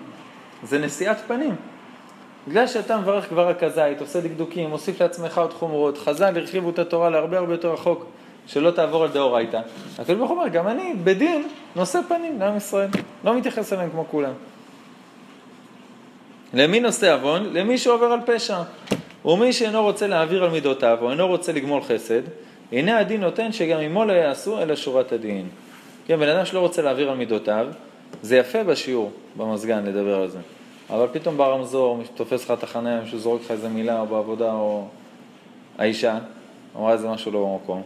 [0.63, 1.55] זה נשיאת פנים.
[2.47, 7.10] בגלל שאתה מברך כבר הכזית, עושה דקדוקים, מוסיף לעצמך עוד חומרות, חז"ל הרחיבו את התורה
[7.10, 8.05] להרבה הרבה יותר רחוק,
[8.47, 9.62] שלא תעבור על דאורייתא.
[9.99, 12.89] הקדוש ברוך הוא אומר, גם אני בדין נושא פנים לעם ישראל,
[13.23, 14.34] לא מתייחס אליהם כמו כולם.
[16.53, 17.53] למי נושא עוון?
[17.53, 18.57] למי שעובר על פשע.
[19.25, 22.21] ומי שאינו רוצה להעביר על מידותיו, או אינו רוצה לגמול חסד,
[22.71, 25.47] הנה הדין נותן שגם עמו לא יעשו אלא שורת הדין.
[26.07, 27.67] כן, בן אדם שלא רוצה להעביר על מידותיו,
[28.21, 30.39] זה יפה בשיעור, במזגן, לדבר על זה.
[30.89, 34.88] אבל פתאום ברמזור, תופס לך את החניה, מישהו זורק לך איזה מילה, או בעבודה, או
[35.77, 36.17] האישה,
[36.77, 37.81] אמרה איזה משהו לא במקום.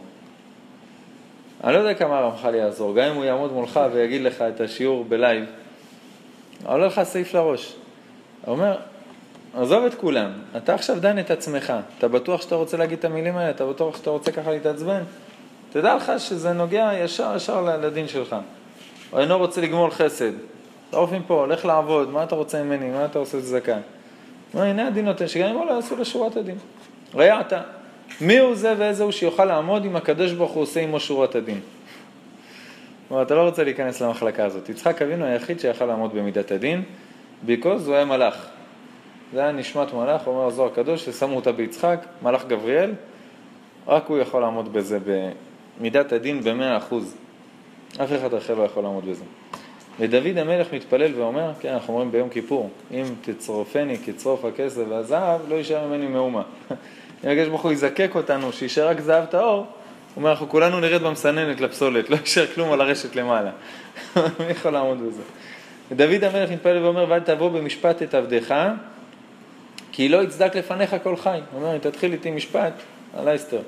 [1.64, 5.04] אני לא יודע כמה הרמח"ל יעזור, גם אם הוא יעמוד מולך ויגיד לך את השיעור
[5.04, 5.44] בלייב,
[6.64, 7.74] עולה לך סעיף לראש.
[8.44, 8.76] הוא אומר,
[9.56, 13.36] עזוב את כולם, אתה עכשיו דן את עצמך, אתה בטוח שאתה רוצה להגיד את המילים
[13.36, 15.02] האלה, אתה בטוח שאתה רוצה ככה להתעצבן?
[15.72, 18.36] תדע לך שזה נוגע ישר ישר לדין שלך.
[19.12, 20.32] או אינו רוצה לגמול חסד.
[20.90, 23.76] תעוף מפה, הולך לעבוד, מה אתה רוצה ממני, מה אתה עושה צדקה?
[24.54, 26.56] הנה הדין נותן, שגם אם לא יעשו לשורת הדין.
[27.40, 27.60] אתה,
[28.20, 31.60] מי הוא זה ואיזה הוא שיוכל לעמוד אם הקדוש ברוך הוא עושה עמו שורת הדין?
[33.08, 34.68] כלומר, אתה לא רוצה להיכנס למחלקה הזאת.
[34.68, 36.82] יצחק אבינו היחיד שיכל לעמוד במידת הדין,
[37.42, 38.55] ביקוז הוא היה מלאך.
[39.32, 42.92] זה היה נשמת מלאך, אומר הזוהר הקדוש, ששמו אותה ביצחק, מלאך גבריאל,
[43.86, 44.98] רק הוא יכול לעמוד בזה
[45.78, 47.14] במידת הדין במאה אחוז.
[48.04, 49.24] אף אחד אחר לא יכול לעמוד בזה.
[50.00, 55.54] ודוד המלך מתפלל ואומר, כן, אנחנו אומרים ביום כיפור, אם תצרופני כצרוף הכסף והזהב, לא
[55.54, 56.42] יישאר ממני מאומה.
[57.24, 59.66] אם הקדוש ברוך הוא יזקק אותנו, שיישאר רק זהב טהור, הוא
[60.16, 63.50] אומר, אנחנו כולנו נרד במסננת לפסולת, לא יישאר כלום על הרשת למעלה.
[64.16, 65.22] מי יכול לעמוד בזה?
[65.90, 68.54] ודוד המלך מתפלל ואומר, ואל תבוא במשפט את עבדך,
[69.96, 71.40] כי לא יצדק לפניך כל חי.
[71.52, 72.72] הוא אומר, אם תתחיל איתי משפט,
[73.14, 73.60] על אייסטר.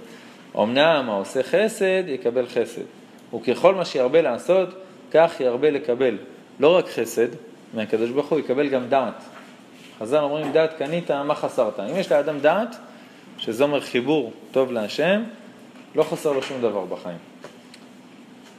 [0.58, 2.82] אמנם העושה חסד, יקבל חסד.
[3.34, 4.68] וככל מה שירבה לעשות,
[5.10, 6.18] כך ירבה לקבל.
[6.60, 7.26] לא רק חסד
[7.74, 9.22] מהקדוש ברוך הוא, יקבל גם דעת.
[9.98, 11.80] חז"ל אומרים, דעת קנית, מה חסרת?
[11.80, 12.76] אם יש לאדם דעת,
[13.38, 15.22] שזה אומר חיבור טוב להשם,
[15.94, 17.18] לא חסר לו שום דבר בחיים.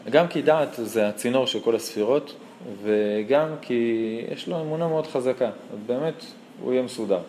[0.09, 2.35] גם כי דעת זה הצינור של כל הספירות,
[2.83, 6.25] וגם כי יש לו אמונה מאוד חזקה, אז באמת
[6.61, 7.19] הוא יהיה מסודר.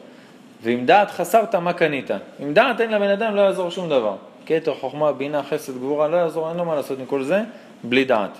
[0.62, 2.10] ואם דעת חסרת, מה קנית?
[2.42, 4.16] אם דעת אין לבן אדם, לא יעזור שום דבר.
[4.46, 7.42] כתר, חוכמה, בינה, חסד, גבורה, לא יעזור, אין לו מה לעשות עם כל זה,
[7.84, 8.30] בלי דעת.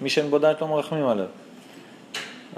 [0.00, 1.26] מי שאין בו דעת לא מרחמים עליו.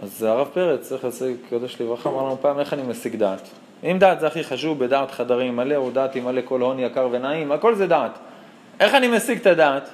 [0.02, 3.48] אז הרב פרץ, צריך להשיג, קדוש לברכה, אמר לנו פעם, איך אני משיג דעת?
[3.84, 7.52] אם דעת זה הכי חשוב, בדעת חדרים מלא, או דעת ימלא כל הון יקר ונעים,
[7.52, 8.18] הכל זה דעת.
[8.80, 9.88] איך אני משיג את הדעת?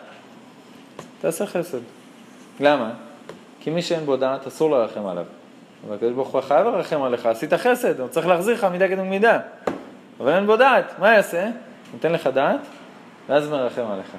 [1.20, 1.78] תעשה חסד.
[2.60, 2.90] למה?
[3.60, 5.24] כי מי שאין בו דעת, אסור לרחם עליו.
[5.86, 9.02] אבל הקדוש ברוך הוא חייב לרחם עליך, עשית חסד, הוא צריך להחזיר לך מידה כדי
[9.02, 9.38] מידה.
[10.20, 11.48] אבל אין בו דעת, מה יעשה?
[11.92, 12.60] נותן לך דעת,
[13.28, 14.16] ואז מרחם עליך.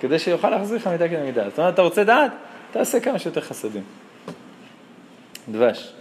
[0.00, 1.48] כדי שיוכל להחזיר לך מידה כדי מידה.
[1.48, 2.30] זאת אומרת, אתה רוצה דעת?
[2.72, 3.82] תעשה כמה שיותר חסדים.
[5.48, 5.92] דבש.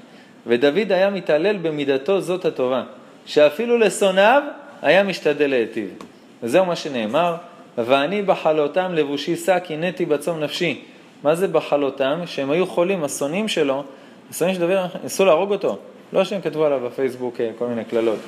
[0.48, 2.84] ודוד היה מתעלל במידתו זאת הטובה,
[3.26, 4.44] שאפילו לשונאיו
[4.82, 5.90] היה משתדל להיטיב.
[6.44, 7.36] וזהו מה שנאמר,
[7.78, 10.84] ואני בחלותם לבושי שק, הנאתי בצום נפשי.
[11.24, 12.22] מה זה בחלותם?
[12.26, 13.84] שהם היו חולים, השונאים שלו,
[14.34, 15.78] השונאים של דוד ניסו להרוג אותו.
[16.14, 18.20] לא שהם כתבו עליו בפייסבוק אה, כל מיני קללות.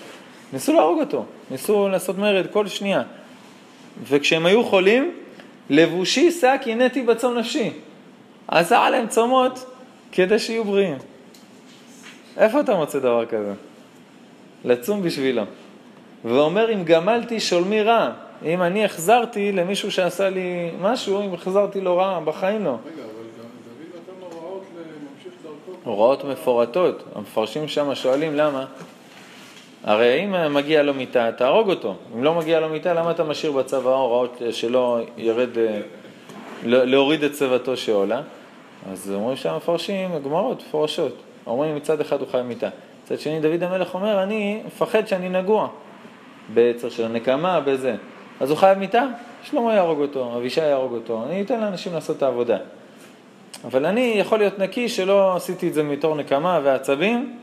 [0.54, 3.04] ניסו להרוג אותו, ניסו לעשות מרד כל שנייה.
[4.04, 5.12] וכשהם היו חולים,
[5.70, 7.72] לבושי שק הנאתי בצום נפשי.
[8.48, 9.65] עשה עליהם צומות
[10.12, 10.98] כדי שיהיו בריאים.
[12.38, 13.54] איפה אתה מוצא דבר כזה?
[14.65, 15.44] לצום בשבילו.
[16.26, 18.12] ואומר, אם גמלתי שולמי רע,
[18.46, 22.70] אם אני החזרתי למישהו שעשה לי משהו, אם החזרתי לו רע, בחיים לא.
[22.70, 23.12] רגע, אבל
[23.68, 25.75] דוד נתן לו הוראות לממשיך דרכו.
[25.86, 27.04] הוראות מפורטות.
[27.15, 28.65] המפרשים שם שואלים למה.
[29.84, 31.95] הרי אם מגיע לו מיטה, תהרוג אותו.
[32.15, 35.82] אם לא מגיע לו מיטה, למה אתה משאיר בצבא הוראות שלא ירד, אה,
[36.63, 38.21] לא- להוריד את צוותו שעולה?
[38.91, 41.15] אז אומרים שם מפרשים, גמרות, מפורשות.
[41.48, 42.69] אומרים מצד אחד הוא חייב מיטה.
[43.04, 45.67] מצד שני דוד המלך אומר, אני מפחד שאני נגוע.
[46.54, 47.95] בעצר של הנקמה, בזה.
[48.39, 49.08] אז הוא חייב מיטה?
[49.43, 52.58] שלמה יהרוג אותו, אבישי יהרוג אותו, אני אתן לאנשים לעשות את העבודה.
[53.63, 57.38] אבל אני יכול להיות נקי שלא עשיתי את זה מתור נקמה ועצבים,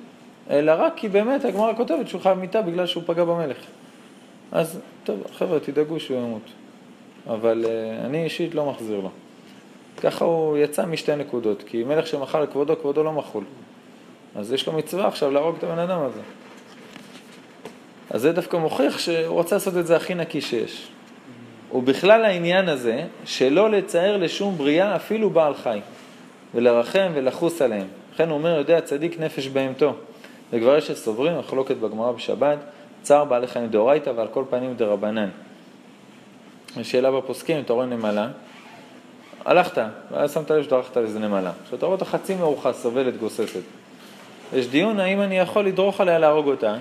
[0.51, 3.57] אלא רק כי באמת הגמרא כותבת שהוא חייב מיטה בגלל שהוא פגע במלך.
[4.53, 6.43] אז טוב, חבר'ה, תדאגו שהוא ימות.
[7.27, 9.11] אבל uh, אני אישית לא מחזיר לו.
[10.01, 13.45] ככה הוא יצא משתי נקודות, כי מלך שמחל לכבודו, כבודו לא מחול.
[14.37, 16.21] אז יש לו מצווה עכשיו להרוג את הבן אדם הזה.
[18.11, 20.89] אז זה דווקא מוכיח שהוא רוצה לעשות את זה הכי נקי שיש.
[21.73, 25.81] ובכלל העניין הזה, שלא לצייר לשום בריאה אפילו בעל חי,
[26.55, 27.87] ולרחם ולחוס עליהם.
[28.15, 29.95] לכן הוא אומר, יודע צדיק נפש בהמתו.
[30.53, 32.59] וכבר יש שסוברים, מחלוקת בגמרא בשבת,
[33.03, 35.29] צער בעלי חיים דאורייתא ועל כל פנים דרבנן.
[36.83, 38.29] שאלה בפוסקים, אתה רואה נמלה,
[39.45, 41.53] הלכת, ואז שמת לב שדרכת על איזה נמלה.
[41.63, 43.61] עכשיו אתה רואה אותה חצי מאורחה, סובלת, גוססת.
[44.55, 46.75] יש דיון האם אני יכול לדרוך עליה להרוג אותה,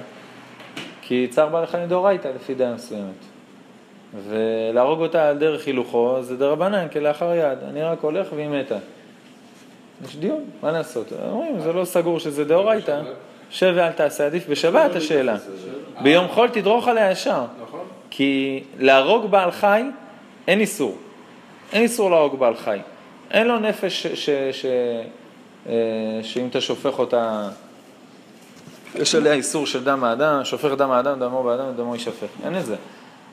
[1.01, 3.25] כי צער בעלי חיים דאורייתא לפי דעה מסוימת.
[4.27, 8.77] ולהרוג אותה על דרך הילוכו זה דרבנן כלאחר יד, אני רק הולך והיא מתה.
[10.05, 11.07] יש דיון, מה לעשות?
[11.31, 13.01] אומרים, זה לא סגור שזה דאורייתא,
[13.49, 15.37] שב ואל תעשה, עדיף בשבת השאלה.
[16.01, 17.43] ביום חול תדרוך עליה ישר.
[17.61, 17.79] נכון?
[18.09, 19.83] כי להרוג בעל חי,
[20.47, 20.97] אין איסור.
[21.73, 22.77] אין איסור להרוג בעל חי.
[23.31, 24.65] אין לו נפש ש, ש, ש,
[25.69, 25.73] אה,
[26.23, 27.49] שאם אתה שופך אותה,
[28.95, 32.27] יש עליה איסור של דם האדם, שופך דם האדם, דמו באדם, דמו יישפך.
[32.45, 32.75] אין את זה.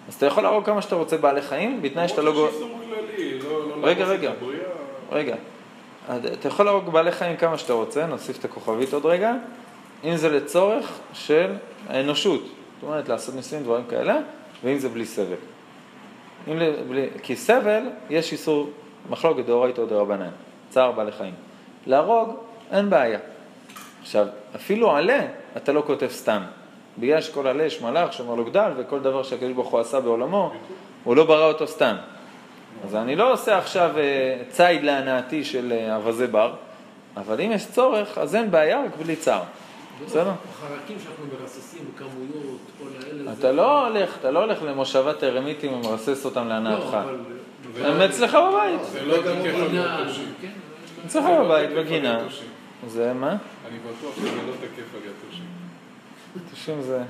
[0.09, 2.33] אז אתה יכול להרוג כמה שאתה רוצה בעלי חיים, בתנאי שאתה לא...
[2.33, 4.33] גו- יש איסור כללי, לא לא רגע, רגע.
[5.13, 5.35] רגע,
[6.17, 9.35] אתה יכול להרוג בעלי חיים כמה שאתה רוצה, נוסיף את הכוכבית עוד רגע,
[10.05, 11.55] אם זה לצורך של
[11.89, 14.19] האנושות, זאת אומרת לעשות ניסויים, דברים כאלה,
[14.65, 15.37] ואם זה בלי סבל.
[16.49, 18.71] אם בלי, כי סבל, יש איסור
[19.11, 20.31] מחלוקת דאורייתא או דרבנן,
[20.71, 21.35] צער בעלי חיים.
[21.87, 22.29] להרוג,
[22.71, 23.19] אין בעיה.
[24.03, 26.43] עכשיו, אפילו עלה, אתה לא כותב סתם.
[26.99, 30.53] בגלל שכל עלה יש מלאך שאומר לו גדל, וכל דבר שהקדוש ברוך הוא עשה בעולמו,
[31.05, 31.97] הוא לא ברא אותו סתם.
[32.85, 36.55] אז אני לא עושה עכשיו אה, ציד להנאתי של אה, אווזי בר,
[37.17, 39.43] אבל אם יש צורך, אז אין בעיה, רק בלי צער.
[40.07, 40.31] בסדר?
[40.51, 43.33] החרקים שאנחנו מרססים בכמויות, כל האלה.
[43.39, 46.97] אתה לא הולך, אתה לא הולך למושבת הרמיתים ומרסס אותם להנאתך.
[47.77, 47.87] לא.
[47.87, 48.81] הם אצלך בבית.
[48.93, 49.37] זה לא גם.
[50.41, 50.49] כן,
[51.07, 52.19] אצלך זה לא בבית, על בגינה.
[52.23, 52.49] יתושים.
[52.87, 53.29] זה מה?
[53.29, 55.45] אני בטוח שזה לא תקף על יתושים.
[56.51, 57.03] תושים זה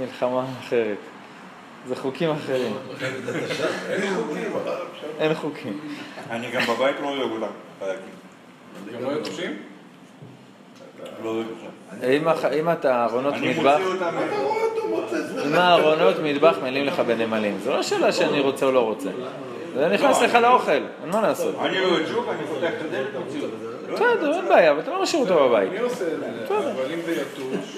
[0.00, 0.98] מלחמה אחרת.
[1.88, 2.76] זה חוקים אחרים.
[3.90, 4.52] אין חוקים.
[5.18, 5.80] אין חוקים.
[6.30, 7.46] אני גם בבית לא אוהב אותם.
[8.94, 9.10] גם לא?
[11.22, 11.46] לא אוהב.
[12.52, 13.78] אם אתה ארונות מטבח,
[15.46, 19.10] אם הארונות מטבח מלאים לך בנמלים, זו לא שאלה שאני רוצה או לא רוצה.
[19.74, 21.54] זה נכנס לך לאוכל, אין מה לעשות.
[21.60, 23.50] אני אוהב ג'וק, אני פותח את הדלת.
[23.92, 25.70] בסדר, אין בעיה, אבל אתה לא משאיר אותו בבית.
[25.70, 27.76] אני עושה את זה, אבל אם זה יתוש,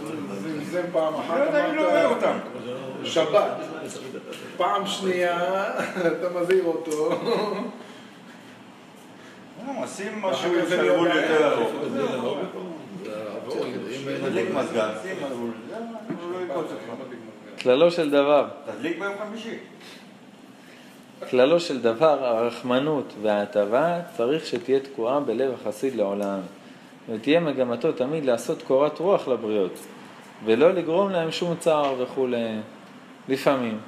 [0.00, 2.38] אם זה פעם אחת לא יודע, אני לא אוהב אותם.
[3.04, 3.50] שבת.
[4.56, 5.64] פעם שנייה,
[6.06, 7.10] אתה מזהיר אותו.
[9.66, 11.54] לא, שים משהו עם נהיה יותר.
[11.54, 11.70] ארוך.
[14.22, 15.16] תדליק מזגן, שים.
[15.68, 15.78] זה,
[16.32, 17.04] לא יקרוץ אותך.
[17.62, 19.58] כללו של דבר, תדליק ביום חמישי.
[21.30, 26.40] כללו של דבר, הרחמנות וההטבה צריך שתהיה תקועה בלב החסיד לעולם.
[27.08, 29.78] ותהיה מגמתו תמיד לעשות קורת רוח לבריות,
[30.44, 32.46] ולא לגרום להם שום צער וכולי.
[33.28, 33.78] לפעמים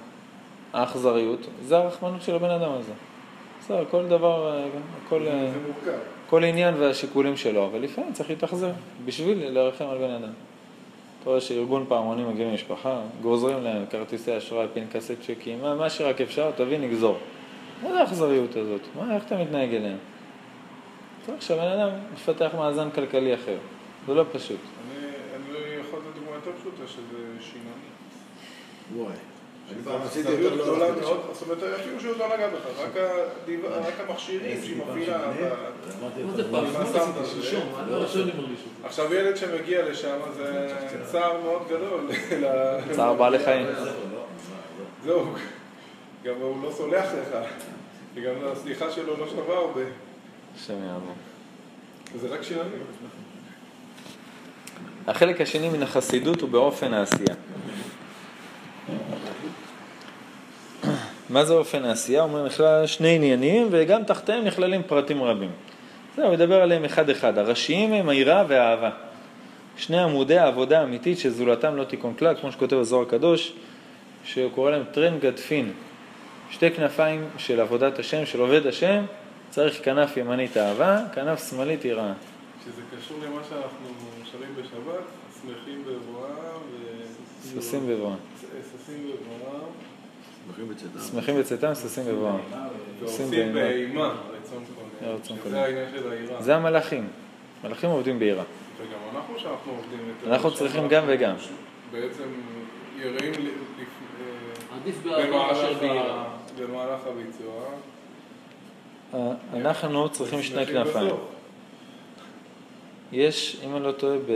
[0.73, 2.93] האכזריות זה הרחמנות של הבן אדם הזה.
[3.61, 4.65] בסדר, כל דבר, אה,
[5.09, 5.49] כל, אה.
[6.29, 8.71] כל עניין והשיקולים שלו, אבל לפעמים צריך להתאכזר
[9.05, 10.33] בשביל לרחם על בן אדם.
[11.21, 16.21] אתה רואה שארגון פעמונים מגיע למשפחה, גוזרים להם כרטיסי אשראי, פנקסי צ'קים, מה, מה שרק
[16.21, 17.19] אפשר, תביא נגזור.
[17.83, 18.81] מה זה האכזריות הזאת?
[18.97, 19.97] מה, איך אתה מתנהג אליהם?
[21.27, 23.57] צריך שהבן אדם מפתח מאזן כלכלי אחר.
[24.07, 24.61] זה לא פשוט.
[25.37, 27.27] אני לא יכול לתת דוגמה יותר פשוטה שזה.
[28.97, 29.15] וואי.
[29.85, 29.93] לא
[31.33, 32.67] זאת אומרת אפילו שהוא לא נגע בך,
[33.87, 35.33] רק המכשירים שהיא מפעילה.
[37.89, 38.05] לא
[38.85, 40.69] עכשיו ילד שמגיע לשם זה
[41.05, 42.09] צער מאוד גדול.
[42.97, 43.67] צער בעלי חיים.
[45.05, 45.27] זהו,
[46.23, 47.37] גם הוא לא סולח לך,
[48.15, 49.83] וגם הסליחה שלו לא שווה הרבה,
[50.57, 51.15] השם יעבור.
[52.15, 52.69] וזה רק שינוני.
[55.07, 57.35] החלק השני מן החסידות הוא באופן העשייה.
[61.31, 62.23] מה זה אופן העשייה?
[62.23, 65.51] הוא אומר, נכלל שני עניינים וגם תחתיהם נכללים פרטים רבים.
[66.17, 67.39] זהו, ידבר עליהם אחד-אחד.
[67.39, 68.91] הראשיים הם היראה והאהבה.
[69.77, 73.53] שני עמודי העבודה האמיתית שזולתם לא תיקון כלל, כמו שכותב הזוהר הקדוש,
[74.25, 75.73] שהוא קורא להם טרן גדפין.
[76.51, 79.05] שתי כנפיים של עבודת השם, של עובד השם,
[79.57, 82.13] צריך כנף ימנית אהבה, כנף שמאלית יראה.
[82.65, 83.89] שזה קשור למה שאנחנו
[84.25, 85.05] שרים בשבת,
[85.43, 87.63] שמחים בבואם ו...
[87.63, 88.17] ששים בבואם.
[91.11, 91.75] שמחים בצאתם.
[91.75, 92.39] ששים בבואם.
[93.01, 94.15] ועושים באימה.
[95.03, 95.45] רצון קונה.
[95.45, 96.43] שזה העניין של העירה.
[96.43, 97.09] זה המלאכים.
[97.65, 98.45] מלאכים עובדים ביראה.
[98.77, 100.35] וגם אנחנו שאנחנו עובדים יותר.
[100.35, 101.35] אנחנו צריכים גם וגם.
[101.93, 102.29] בעצם
[102.99, 103.33] יראים
[105.07, 106.25] אה,
[106.59, 107.65] במהלך הביצוע.
[109.15, 111.15] אה, אנחנו צריכים שני כנפיים.
[113.13, 114.33] יש, אם אני לא טועה, ב...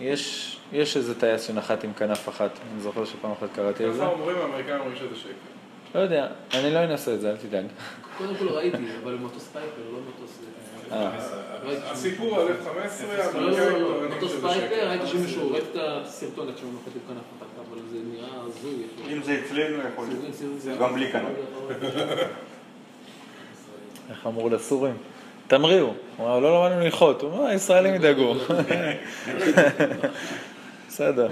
[0.00, 2.50] יש, יש איזה טייס שנחת עם כנף אחת.
[2.72, 4.02] אני זוכר שפעם אחת קראתי על זה.
[4.02, 5.30] ככה אומרים, האמריקאים אומרים שזה שקר.
[5.94, 7.66] לא יודע, אני לא אנסה את זה, אל תדאג.
[8.18, 10.38] קודם כל ראיתי, אבל מטוס פייפר, לא מטוס...
[10.92, 11.10] אה,
[11.90, 14.88] הסיפור על F-15, לא, האמריקאים לא, לא, מטוס פייפר.
[14.88, 19.14] ראיתי שמישהו הורג את הסרטון איך שהוא נוחת עם כנף אחת, אבל זה נראה הזוי.
[19.16, 20.80] אם זה אצלנו יכול להיות.
[20.80, 21.26] גם בלי כנף.
[24.10, 24.94] איך אמרו לסורים?
[25.46, 25.92] תמריאו.
[26.16, 27.22] הוא אמר, לא למדנו ללחוט.
[27.22, 28.34] הוא אמר, הישראלים ידאגו.
[30.88, 31.28] בסדר.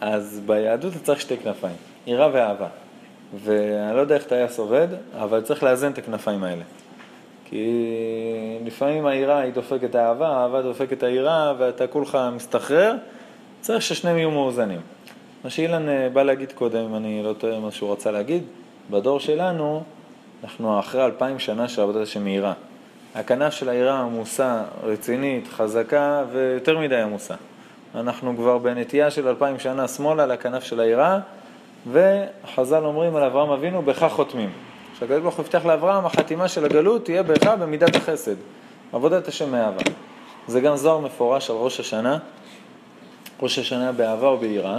[0.00, 2.68] אז ביהדות אתה צריך שתי כנפיים, יראה ואהבה.
[3.44, 6.62] ואני לא יודע איך טייס עובד, אבל צריך לאזן את הכנפיים האלה.
[7.44, 7.82] כי
[8.64, 12.94] לפעמים היראה היא דופקת את האהבה, דופקת היראה, ואתה כולך מסתחרר,
[13.60, 14.80] צריך ששניהם יהיו מאוזנים.
[15.44, 18.42] מה שאילן אה, בא להגיד קודם, אם אני לא טועה מה שהוא רצה להגיד,
[18.90, 19.82] בדור שלנו,
[20.44, 22.52] אנחנו אחרי אלפיים שנה של עבודת השם מהירה.
[23.14, 27.34] הכנף של היראה עמוסה, רצינית, חזקה ויותר מדי עמוסה.
[27.94, 31.18] אנחנו כבר בנטייה של אלפיים שנה שמאלה לכנף של היראה,
[31.92, 34.50] וחז"ל אומרים על אברהם אבינו, בכך חותמים.
[34.98, 38.34] שהקדוש ברוך הוא הבטיח לאברהם, החתימה של הגלות תהיה בך במידת החסד.
[38.92, 39.82] עבודת השם מאהבה.
[40.46, 42.18] זה גם זוהר מפורש על ראש השנה,
[43.42, 44.78] ראש השנה באהבה או ביראה.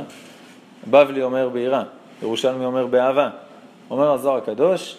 [0.87, 1.83] בבלי אומר ביראה,
[2.21, 3.29] ירושלמי אומר באהבה.
[3.89, 4.97] אומר הזוהר הקדוש,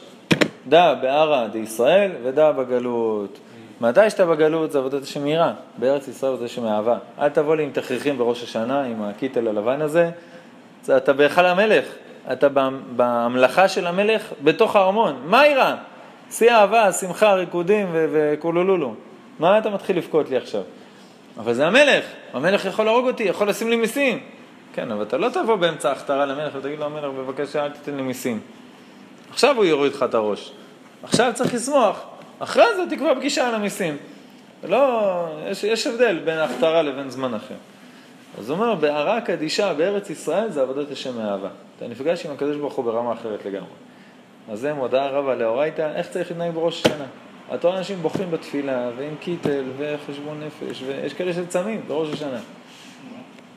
[0.68, 3.38] דע בערא דישראל ודע בגלות.
[3.80, 6.98] מתי שאתה בגלות זה עבודת השם יראה, בארץ ישראל עבודת השם אהבה.
[7.20, 10.10] אל תבוא לי עם תכריכים בראש השנה, עם הקיטל הלבן הזה,
[10.96, 11.84] אתה בהיכל המלך,
[12.32, 12.48] אתה
[12.96, 15.22] בהמלכה של המלך בתוך הארמון.
[15.24, 15.76] מה יראה?
[16.30, 18.94] שיא אהבה, שמחה, ריקודים וקולולולו.
[19.38, 20.62] מה אתה מתחיל לבכות לי עכשיו?
[21.38, 24.20] אבל זה המלך, המלך יכול להרוג אותי, יכול לשים לי מיסים.
[24.74, 28.02] כן, אבל אתה לא תבוא באמצע ההכתרה למלך ותגיד לו, המלך, בבקשה, אל תיתן לי
[28.02, 28.40] מיסים.
[29.30, 30.52] עכשיו הוא יוריד לך את הראש.
[31.02, 32.04] עכשיו צריך לשמוח.
[32.38, 33.96] אחרי זה תקבע פגישה על המיסים.
[34.64, 37.54] לא, יש, יש הבדל בין ההכתרה לבין זמן אחר.
[38.38, 41.48] אז הוא אומר, בערה קדישה בארץ ישראל זה עבודת השם מאהבה.
[41.76, 43.68] אתה נפגש עם הקדוש ברוך הוא ברמה אחרת לגמרי.
[44.52, 47.04] אז זה מודעה רבה לאורייתא, איך צריך להתנהג בראש השנה.
[47.62, 52.40] רואה אנשים בוכים בתפילה, ועם קיטל, וחשבון נפש, ויש כאלה שצמים בראש השנה.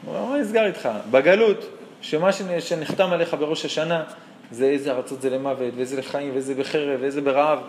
[0.05, 0.89] הוא אומר, מה נסגר איתך?
[1.11, 1.65] בגלות,
[2.01, 4.03] שמה שנחתם עליך בראש השנה,
[4.51, 7.59] זה איזה ארצות זה למוות, ואיזה לחיים, ואיזה בחרב, ואיזה ברעב.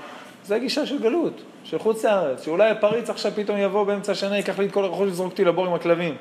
[0.45, 4.59] זה הגישה של גלות, של חוץ לארץ, שאולי הפריץ עכשיו פתאום יבוא באמצע השנה, ייקח
[4.59, 6.17] לי את כל הרכוש ויזרוק אותי לבור עם הכלבים.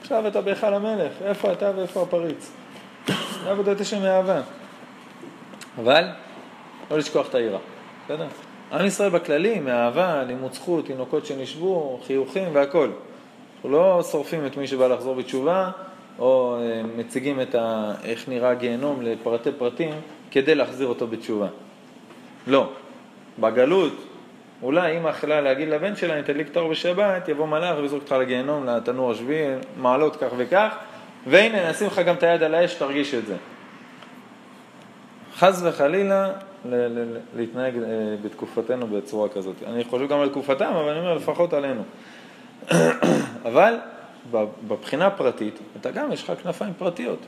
[0.00, 2.50] עכשיו אתה בהיכל המלך, איפה אתה ואיפה הפריץ?
[3.46, 4.40] עבודת השם מאהבה.
[5.78, 6.04] אבל
[6.90, 7.58] לא לשכוח את העירה,
[8.04, 8.26] בסדר?
[8.72, 12.92] עם ישראל בכללי, מאהבה, לימוד זכות, תינוקות שנשבו, חיוכים והכול.
[13.54, 15.70] אנחנו לא שורפים את מי שבא לחזור בתשובה,
[16.18, 17.92] או אה, מציגים את ה...
[18.04, 19.90] איך נראה גיהנום לפרטי פרטים
[20.30, 21.46] כדי להחזיר אותו בתשובה.
[22.46, 22.68] לא.
[23.38, 23.92] בגלות,
[24.62, 28.12] אולי אמא יכלה להגיד לבן שלה, אם תדליק את האור בשבת, יבוא מלאך ויזרוק אותך
[28.12, 30.76] לגיהנום, לתנור השביעי, מעלות כך וכך,
[31.26, 33.36] והנה, נשים לך גם את היד על האש, תרגיש את זה.
[35.36, 36.30] חס וחלילה
[37.36, 37.82] להתנהג אה,
[38.24, 39.54] בתקופתנו בצורה כזאת.
[39.66, 41.82] אני חושב גם על תקופתם, אבל אני אומר לפחות עלינו.
[43.48, 43.76] אבל
[44.68, 47.18] בבחינה הפרטית, אתה גם, יש לך כנפיים פרטיות.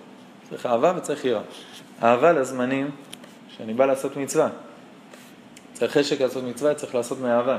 [0.50, 1.42] צריך אהבה וצריך יראה.
[2.02, 2.90] אהבה לזמנים
[3.48, 4.48] שאני בא לעשות מצווה.
[5.72, 7.58] צריך חשק לעשות מצווה, צריך לעשות מאהבה.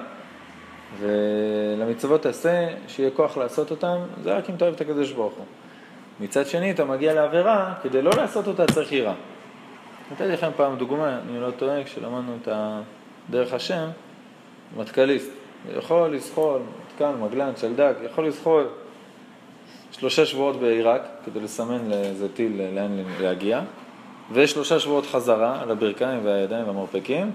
[0.99, 5.45] ולמצוות תעשה, שיהיה כוח לעשות אותן, זה רק אם אתה אוהב את הקדוש ברוך הוא.
[6.19, 9.13] מצד שני, אתה מגיע לעבירה, כדי לא לעשות אותה צריך יראה.
[10.11, 12.47] נתתי לכם פעם דוגמה, אני לא טועה, כשלמדנו את
[13.29, 13.89] דרך השם,
[14.77, 15.31] מטכליסט,
[15.77, 16.61] יכול לזחול,
[16.93, 18.67] מטכ"ל, מגלן, שלדק, יכול לזחול
[19.91, 23.61] שלושה שבועות בעיראק, כדי לסמן לאיזה טיל לאן להגיע,
[24.31, 27.31] ושלושה שבועות חזרה על הברכיים והידיים והמרפקים,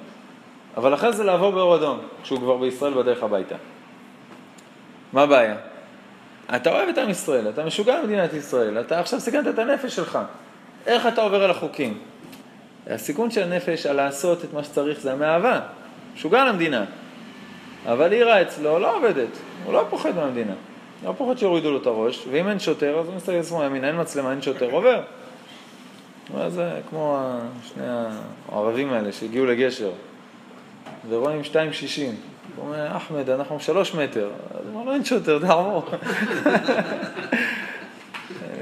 [0.76, 3.54] אבל אחרי זה לעבור באור אדום, כשהוא כבר בישראל בדרך הביתה.
[5.12, 5.56] מה הבעיה?
[6.56, 10.18] אתה אוהב את עם ישראל, אתה משוגע במדינת ישראל, אתה עכשיו סיכנת את הנפש שלך.
[10.86, 11.98] איך אתה עובר על החוקים?
[12.86, 15.60] הסיכון של הנפש על לעשות את מה שצריך זה המאהבה.
[16.14, 16.84] משוגע למדינה.
[17.86, 19.28] אבל עירה אצלו לא עובדת,
[19.64, 20.54] הוא לא פוחד מהמדינה.
[21.04, 24.00] לא פוחד שיורידו לו את הראש, ואם אין שוטר, אז הוא מסתכל עצמו ימינה, אין
[24.00, 25.02] מצלמה, אין שוטר, עובר.
[26.48, 27.18] זה כמו
[27.62, 27.84] שני
[28.48, 29.90] הערבים האלה שהגיעו לגשר,
[31.08, 31.56] ורואים 2.60.
[32.56, 34.30] הוא אומר, אחמד, אנחנו שלוש מטר.
[34.50, 35.84] אז הוא אומר, לא, אין שוטר, תעבור.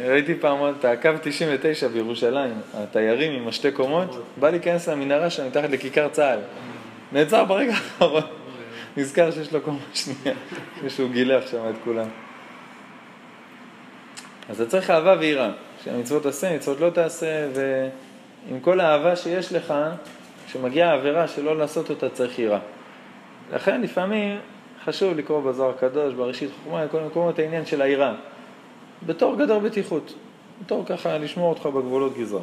[0.08, 5.70] ראיתי פעם את הקו 99 בירושלים, התיירים עם השתי קומות, בא להיכנס למנהרה שם מתחת
[5.70, 6.38] לכיכר צה"ל.
[7.12, 8.22] נעצר ברגע האחרון,
[8.96, 10.36] נזכר שיש לו קומה שנייה,
[10.82, 12.08] מישהו גילח שם את כולם.
[14.48, 15.50] אז אתה צריך אהבה ויראה,
[15.84, 19.74] שהמצוות תעשה, מצוות לא תעשה, ועם כל האהבה שיש לך,
[20.46, 22.58] כשמגיעה עבירה שלא לעשות אותה צריך יראה.
[23.52, 24.38] לכן לפעמים
[24.84, 28.12] חשוב לקרוא בזוהר הקדוש, בראשית חוכמה, כל מקומות העניין של היראה.
[29.06, 30.14] בתור גדר בטיחות,
[30.64, 32.42] בתור ככה לשמור אותך בגבולות גזרה.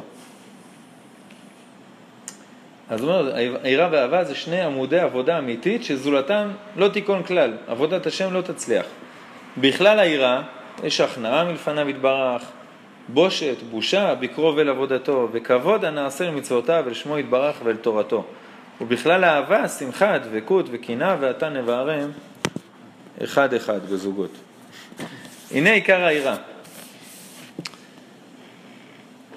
[2.90, 8.32] אז אומר, היראה ואהבה זה שני עמודי עבודה אמיתית שזולתם לא תיכון כלל, עבודת השם
[8.32, 8.86] לא תצליח.
[9.58, 10.42] בכלל היראה
[10.82, 12.42] יש הכנעה מלפניו יתברך,
[13.08, 18.24] בושת, בושה, בקרוב אל עבודתו, וכבוד הנעשה למצוותיו, אל שמו יתברך ואל תורתו.
[18.80, 22.10] ובכלל אהבה, שמחה, דבקות וקנאה ואתה נבערם
[23.24, 24.30] אחד אחד בזוגות.
[25.50, 26.36] הנה עיקר היראה.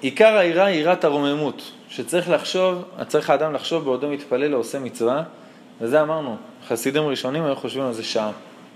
[0.00, 5.22] עיקר היראה היא יראת הרוממות, שצריך לחשוב, צריך האדם לחשוב בעודו מתפלל או עושה מצווה,
[5.80, 6.36] וזה אמרנו,
[6.68, 8.30] חסידים ראשונים היו חושבים על זה שעה.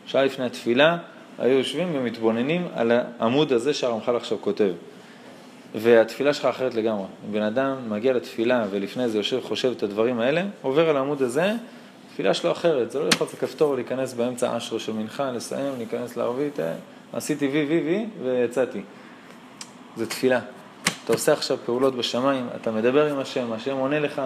[0.07, 0.97] שעה לפני התפילה,
[1.41, 4.73] היו יושבים ומתבוננים על העמוד הזה שהרמח"ל עכשיו כותב.
[5.75, 7.07] והתפילה שלך אחרת לגמרי.
[7.31, 11.53] בן אדם מגיע לתפילה ולפני זה יושב חושב את הדברים האלה, עובר על העמוד הזה,
[12.09, 12.91] התפילה שלו אחרת.
[12.91, 16.73] זה לא ללחוץ לכפתור ולהיכנס באמצע אשרו של מנחה, לסיים, להיכנס לערבית, אה,
[17.13, 18.81] עשיתי וי וי וי ויצאתי.
[19.97, 20.41] זה תפילה.
[21.05, 24.23] אתה עושה עכשיו פעולות בשמיים, אתה מדבר עם השם, השם עונה לך,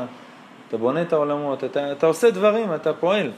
[0.68, 3.30] אתה בונה את העולמות, אתה, אתה עושה דברים, אתה פועל.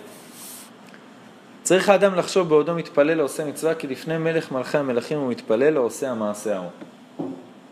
[1.67, 5.79] צריך האדם לחשוב בעודו מתפלל או עושה מצווה, כי לפני מלך מלכי המלכים הוא מתפלל
[5.79, 6.71] או עושה המעשה ההוא.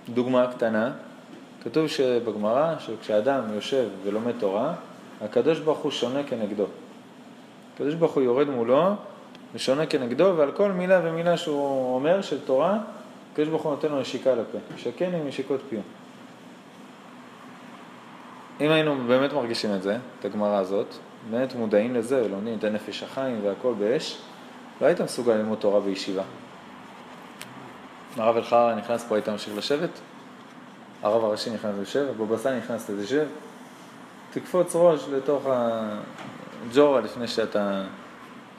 [0.08, 0.92] דוגמה קטנה,
[1.64, 4.74] כתוב שבגמרא, שכשאדם יושב ולומד תורה,
[5.20, 6.66] הקדוש ברוך הוא שונה כנגדו.
[7.74, 8.94] הקדוש ברוך הוא יורד מולו
[9.54, 12.78] ושונה כנגדו, ועל כל מילה ומילה שהוא אומר של תורה,
[13.32, 15.80] הקדוש ברוך הוא נותן לו נשיקה לפה, משכן עם נשיקות פיו.
[18.60, 20.86] אם היינו באמת מרגישים את זה, את הגמרא הזאת,
[21.30, 24.18] באמת מודעים לזה ולומדים את הנפש החיים והכל באש,
[24.80, 26.22] לא היית מסוגל ללמוד תורה בישיבה.
[28.16, 29.90] הרב אלחרר נכנס פה, היית ממשיך לשבת?
[31.02, 33.26] הרב הראשי נכנס לשב, אבו בסן נכנס לשב.
[34.30, 37.82] תקפוץ ראש לתוך הג'ורה לפני שאתה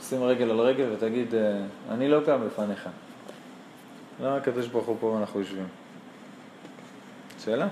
[0.02, 1.62] שים רגל על רגל ותגיד, אה,
[1.92, 2.90] אני לא קם בפניך.
[4.22, 5.68] למה הקדוש ברוך הוא פה ואנחנו יושבים?
[7.40, 7.68] שאלה?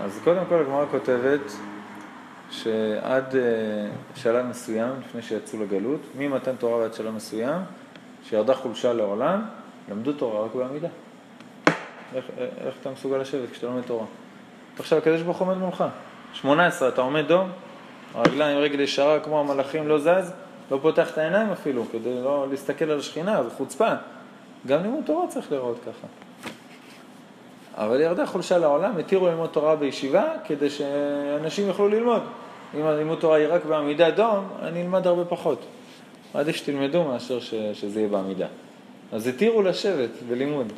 [0.00, 1.40] אז קודם כל הגמרא כותבת
[2.50, 3.40] שעד אה,
[4.14, 7.60] שלב מסוים, לפני שיצאו לגלות, ממתן תורה ועד שלב מסוים,
[8.24, 9.44] שירדה חולשה לעולם,
[9.90, 10.88] למדו תורה רק בעמידה.
[12.14, 14.06] איך, איך אתה מסוגל לשבת כשאתה לומד תורה?
[14.78, 15.84] עכשיו הקדוש ברוך עומד מולך.
[16.32, 17.50] 18, אתה עומד דום,
[18.14, 20.32] הרגליים רגל ישרה כמו המלאכים לא זז,
[20.70, 23.94] לא פותח את העיניים אפילו, כדי לא להסתכל על השכינה, זו חוצפה.
[24.66, 26.06] גם לימוד תורה צריך לראות ככה.
[27.76, 32.22] אבל ירדה חולשה לעולם, התירו ללמוד תורה בישיבה כדי שאנשים יוכלו ללמוד.
[32.74, 35.64] אם הלימוד תורה יהיה רק בעמידה דום, אני אלמד הרבה פחות.
[36.34, 38.46] עדיף שתלמדו מאשר ש, שזה יהיה בעמידה.
[39.12, 40.72] אז התירו לשבת בלימוד,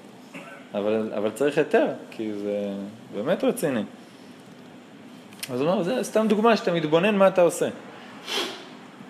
[0.74, 2.68] אבל, אבל צריך היתר, כי זה
[3.14, 3.82] באמת רציני.
[5.52, 7.68] אז הוא אומר, זה סתם דוגמה שאתה מתבונן מה אתה עושה.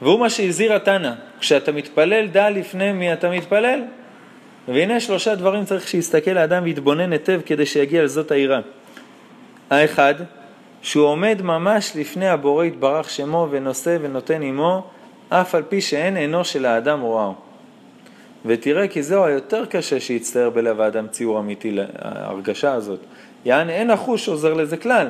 [0.03, 3.81] והוא מה שהזהיר התנא, כשאתה מתפלל, דע לפני מי אתה מתפלל.
[4.69, 8.61] והנה שלושה דברים צריך שיסתכל האדם ויתבונן היטב כדי שיגיע לזאת העירה.
[9.71, 10.15] האחד,
[10.83, 14.87] שהוא עומד ממש לפני הבורא יתברך שמו ונושא ונותן עמו,
[15.29, 17.35] אף על פי שאין עינו של האדם רואו.
[18.47, 23.01] ותראה כי זהו היותר קשה שיצטער בלב האדם ציור אמיתי להרגשה הזאת.
[23.45, 25.09] יעני אין החוש עוזר לזה כלל.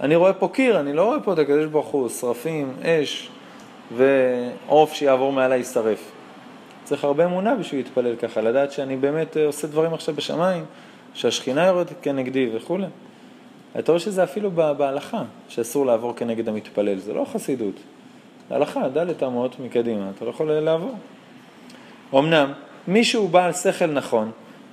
[0.00, 3.28] אני רואה פה קיר, אני לא רואה פה את הקדוש ברוך הוא, שרפים, אש
[3.96, 6.13] ועוף שיעבור מעליי יישרף.
[6.84, 10.64] צריך הרבה אמונה בשביל להתפלל ככה, לדעת שאני באמת אה, עושה דברים עכשיו בשמיים,
[11.14, 12.86] שהשכינה יורדת כנגדי וכולי.
[13.78, 17.74] אתה רואה שזה אפילו בהלכה, שאסור לעבור כנגד המתפלל, זה לא חסידות.
[18.50, 20.94] הלכה, דלת אמות מקדימה, אתה לא יכול לעבור.
[22.14, 22.52] אמנם,
[22.88, 24.30] מי שהוא בעל שכל נכון,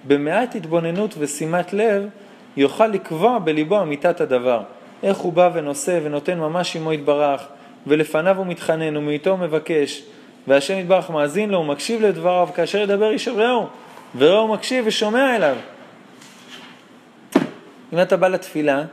[0.08, 2.10] במעט התבוננות ושימת לב,
[2.58, 4.64] יוכל לקבוע בליבו אמיתת הדבר.
[5.04, 7.42] איך הוא בא ונושא ונותן ממש עמו יתברך,
[7.88, 10.04] ולפניו הוא מתחנן ומאיתו מבקש,
[10.48, 13.68] והשם יתברך מאזין לו ומקשיב לדבריו, כאשר ידבר איש רעהו,
[14.18, 15.56] ורעהו מקשיב ושומע אליו.
[17.94, 18.84] אם אתה בא לתפילה,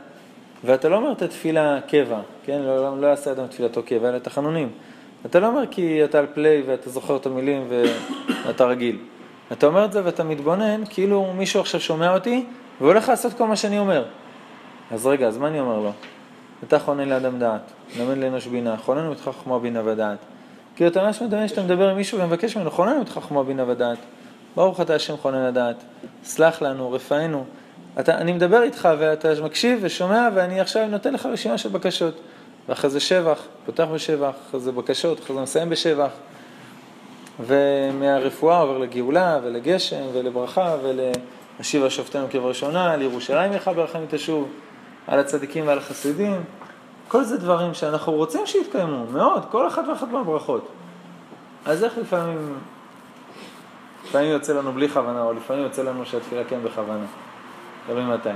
[0.63, 2.61] ואתה לא אומר את התפילה קבע, כן?
[2.61, 4.69] לא, לא, לא יעשה אדם תפילתו קבע, אלא תחנונים.
[5.25, 7.67] אתה לא אומר כי אתה על פליי ואתה זוכר את המילים
[8.45, 8.97] ואתה רגיל.
[9.51, 12.45] אתה אומר את זה ואתה מתבונן כאילו מישהו עכשיו שומע אותי
[12.81, 14.05] והולך לעשות כל מה שאני אומר.
[14.91, 15.91] אז רגע, אז מה אני אומר לו?
[16.67, 20.17] אתה חונן לאדם דעת, למד לאנוש בינה, חונן אותך חכמה בינה ודעת.
[20.79, 23.97] כי אתה ממש מדמיין שאתה מדבר עם מישהו ומבקש ממנו, חונן אותך חכמה בינה ודעת.
[24.55, 25.75] ברוך אתה השם חונן הדעת,
[26.23, 27.45] סלח לנו, רפאנו.
[27.99, 32.19] אתה, אני מדבר איתך ואתה מקשיב ושומע ואני עכשיו נותן לך רשימה של בקשות.
[32.69, 36.11] ואחרי זה שבח, פותח בשבח, אחרי זה בקשות, אחרי זה מסיים בשבח.
[37.39, 44.47] ומהרפואה עובר לגאולה ולגשם ולברכה ולהשיב השופטינו כבראשונה, לירושלים יחד ברחמים תשוב,
[45.07, 46.41] על הצדיקים ועל החסידים.
[47.09, 50.67] כל זה דברים שאנחנו רוצים שיתקיימו, מאוד, כל אחת ואחת מהברכות.
[51.65, 52.57] אז איך לפעמים,
[54.05, 57.05] לפעמים יוצא לנו בלי כוונה, או לפעמים יוצא לנו שהתפילה כן בכוונה.
[57.87, 58.29] תלוי מתי.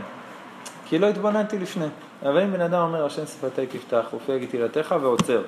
[0.85, 1.85] כי לא התבוננתי לפני.
[2.21, 5.41] אבל אם בן אדם אומר, השם שפתי תפתח, ופי תהילתך, ועוצר.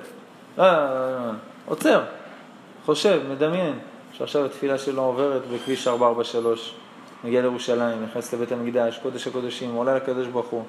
[0.58, 1.30] אה, אה, אה,
[1.66, 2.02] עוצר.
[2.84, 3.78] חושב, מדמיין,
[4.12, 6.74] שעכשיו התפילה שלו עוברת בכביש 443,
[7.24, 10.64] מגיע לירושלים, נכנס לבית המקדש, קודש הקודשים, עולה לקדוש ברוך הוא.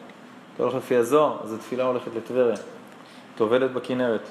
[0.57, 2.55] אתה הולך לפי הזוהר, אז התפילה הולכת לטבריה,
[3.35, 4.21] טובלת בכנרת,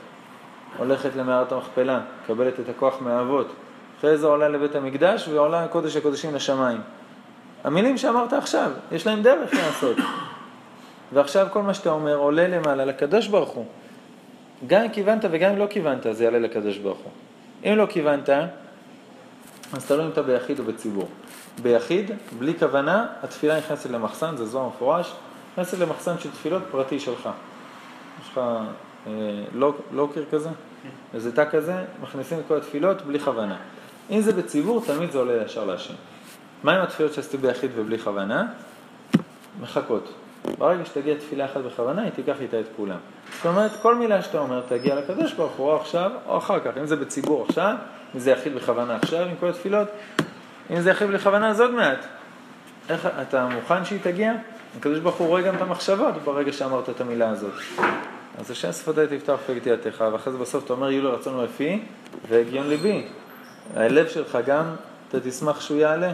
[0.76, 3.52] הולכת למערת המכפלה, מקבלת את הכוח מהאבות,
[3.98, 6.80] אחרי זה עולה לבית המקדש ועולה קודש הקודשים לשמיים.
[7.64, 9.96] המילים שאמרת עכשיו, יש להם דרך לעשות.
[11.12, 13.66] ועכשיו כל מה שאתה אומר עולה למעלה לקדוש ברוך הוא.
[14.66, 17.12] גם אם כיוונת וגם אם לא כיוונת, זה יעלה לקדוש ברוך הוא.
[17.64, 18.28] אם לא כיוונת,
[19.72, 21.08] אז לא אם אתה ביחיד או בציבור.
[21.62, 25.12] ביחיד, בלי כוונה, התפילה נכנסת למחסן, זה זוהר מפורש,
[25.56, 27.28] נכנסת למחסן של תפילות פרטי שלך.
[28.22, 28.40] יש לך
[29.06, 29.12] אה,
[29.52, 30.48] לוק, לוקר כזה,
[31.14, 33.56] איזה תא כזה, מכניסים את כל התפילות בלי כוונה.
[34.10, 35.94] אם זה בציבור, תמיד זה עולה ישר להשם.
[36.62, 38.46] מה עם התפילות שעשו ביחיד ובלי כוונה?
[39.60, 40.12] מחכות.
[40.58, 42.98] ברגע שתגיע תפילה אחת בכוונה, היא תיקח איתה את כולם.
[43.36, 46.78] זאת אומרת, כל מילה שאתה אומר תגיע לקדוש ברוך הוא או עכשיו או אחר כך.
[46.80, 47.74] אם זה בציבור עכשיו,
[48.14, 49.88] אם זה יחיד בכוונה עכשיו עם כל התפילות,
[50.70, 52.06] אם זה יחיד בכוונה אז עוד מעט.
[52.88, 54.32] איך, אתה מוכן שהיא תגיע?
[54.78, 57.52] הקדוש ברוך הוא רואה גם את המחשבות ברגע שאמרת את המילה הזאת.
[58.38, 61.82] אז השם שפתי תפתח פגתי יתך, ואחרי זה בסוף אתה אומר, יהיו לו רצון לפי
[62.28, 63.06] והגיון ליבי.
[63.76, 64.64] הלב שלך גם,
[65.08, 66.12] אתה תשמח שהוא יעלה.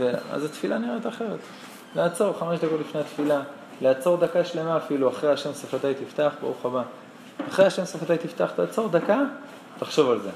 [0.00, 1.38] ואז התפילה נראית אחרת.
[1.96, 3.40] לעצור חמש דקות לפני התפילה,
[3.80, 6.82] לעצור דקה שלמה אפילו, אחרי השם שפתי תפתח, ברוך הבא.
[7.48, 9.18] אחרי השם שפתי תפתח, תעצור דקה,
[9.78, 10.30] תחשוב על זה.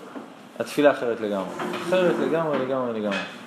[0.59, 1.55] התפילה אחרת לגמרי.
[1.89, 3.44] אחרת לגמרי, לגמרי, לגמרי.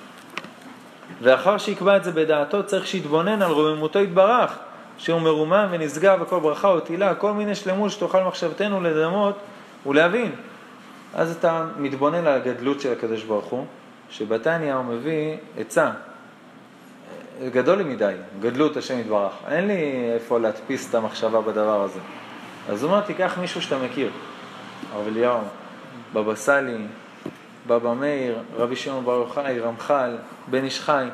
[1.22, 4.58] ואחר שיקבע את זה בדעתו, צריך שיתבונן על רוממותו יתברך,
[4.98, 9.34] שהוא מרומם ונשגב וכל ברכה ותהילה, כל מיני שלמות שתוכל מחשבתנו לדמות
[9.86, 10.32] ולהבין.
[11.14, 13.64] אז אתה מתבונן על הגדלות של הקדוש ברוך הוא,
[14.10, 15.90] שבתניא הוא מביא עצה.
[17.52, 19.32] גדול לי מדי, גדלות השם יתברך.
[19.48, 22.00] אין לי איפה להדפיס את המחשבה בדבר הזה.
[22.68, 24.10] אז הוא אומר, תיקח מישהו שאתה מכיר,
[24.92, 25.40] הרב אליהו,
[26.14, 26.76] בבא סאלי,
[27.68, 30.16] בבא מאיר, רבי שמעון בר יוחאי, רמח"ל,
[30.50, 31.08] בן איש חי,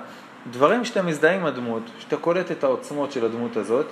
[0.51, 3.87] דברים שאתה מזדהה עם הדמות, שאתה קולט את העוצמות של הדמות הזאת,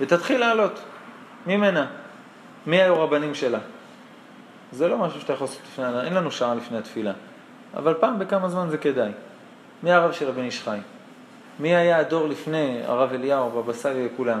[0.00, 0.80] ותתחיל לעלות
[1.46, 1.86] ממנה.
[2.66, 3.58] מי היו רבנים שלה?
[4.72, 7.12] זה לא משהו שאתה יכול לעשות לפני, אין לנו שעה לפני התפילה,
[7.76, 9.10] אבל פעם בכמה זמן זה כדאי.
[9.82, 10.78] מי הרב של רבי איש חי?
[11.58, 14.40] מי היה הדור לפני הרב אליהו, בבא סאלי וכולם?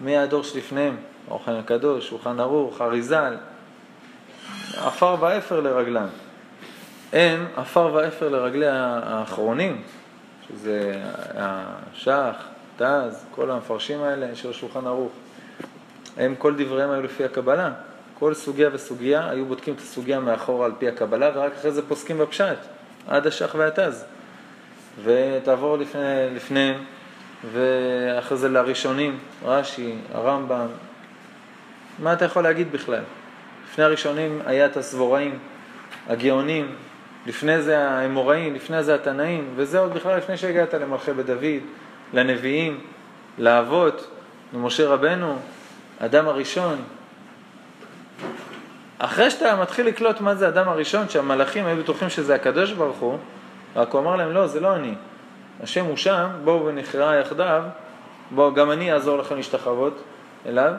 [0.00, 0.96] מי היה הדור שלפניהם?
[1.30, 3.36] אורחן הקדוש, שולחן ערוך, אריזל,
[4.76, 6.06] עפר ואפר לרגלם.
[7.14, 9.82] הם עפר ואפר לרגלי האחרונים,
[10.48, 11.02] שזה
[11.36, 12.34] השח,
[12.76, 15.12] תז, כל המפרשים האלה של השולחן ערוך.
[16.16, 17.70] הם, כל דבריהם היו לפי הקבלה.
[18.18, 22.18] כל סוגיה וסוגיה, היו בודקים את הסוגיה מאחורה על פי הקבלה, ורק אחרי זה פוסקים
[22.18, 22.56] בפשט,
[23.08, 24.04] עד השח והתז.
[25.04, 26.00] ותעבור לפני,
[26.34, 26.84] לפניהם,
[27.52, 30.66] ואחרי זה לראשונים, רש"י, הרמב"ם.
[31.98, 33.02] מה אתה יכול להגיד בכלל?
[33.70, 35.38] לפני הראשונים היה את הסבוראים,
[36.08, 36.74] הגאונים,
[37.26, 41.62] לפני זה האמוראים, לפני זה התנאים, וזה עוד בכלל לפני שהגעת למלכי בית דוד,
[42.12, 42.80] לנביאים,
[43.38, 44.10] לאבות,
[44.54, 45.36] למשה רבנו,
[45.98, 46.82] אדם הראשון.
[48.98, 53.18] אחרי שאתה מתחיל לקלוט מה זה אדם הראשון, שהמלאכים היו בטוחים שזה הקדוש ברוך הוא,
[53.76, 54.94] רק הוא אמר להם, לא, זה לא אני.
[55.62, 57.62] השם הוא שם, בואו ונכרע יחדיו,
[58.30, 60.02] בואו, גם אני אעזור לכם להשתחוות
[60.46, 60.72] אליו.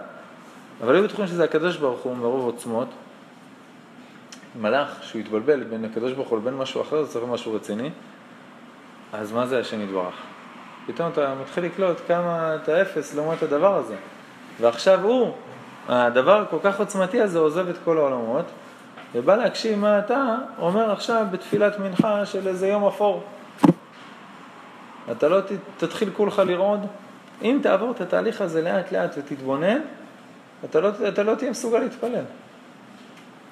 [0.83, 2.87] אבל היו בטוחים שזה הקדוש ברוך הוא מרוב עוצמות.
[4.61, 7.89] מלאך שהוא התבלבל בין הקדוש ברוך הוא לבין משהו אחר, זה צריך משהו רציני.
[9.13, 10.15] אז מה זה השם יתברך?
[10.87, 13.95] פתאום אתה מתחיל לקלוט כמה אתה אפס לעומת הדבר הזה.
[14.61, 15.33] ועכשיו הוא,
[15.89, 18.45] הדבר כל כך עוצמתי הזה עוזב את כל העולמות,
[19.15, 23.23] ובא להקשיב מה אתה אומר עכשיו בתפילת מנחה של איזה יום אפור.
[25.11, 25.39] אתה לא
[25.77, 26.79] תתחיל כולך לרעוד.
[27.41, 29.79] אם תעבור את התהליך הזה לאט לאט ותתבונן,
[30.65, 32.23] אתה לא, אתה לא תהיה מסוגל להתפלל.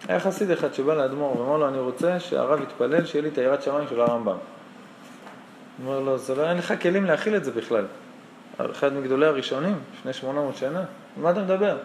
[0.07, 3.63] היה חסיד אחד שבא לאדמו"ר ואמר לו, אני רוצה שהרב יתפלל, שיהיה לי את היראת
[3.63, 4.35] שמיים של הרמב"ם.
[5.83, 7.85] הוא אומר לו, זה לא, אין לך כלים להכיל את זה בכלל.
[8.71, 10.83] אחד מגדולי הראשונים, לפני 800 שנה,
[11.17, 11.77] מה אתה מדבר?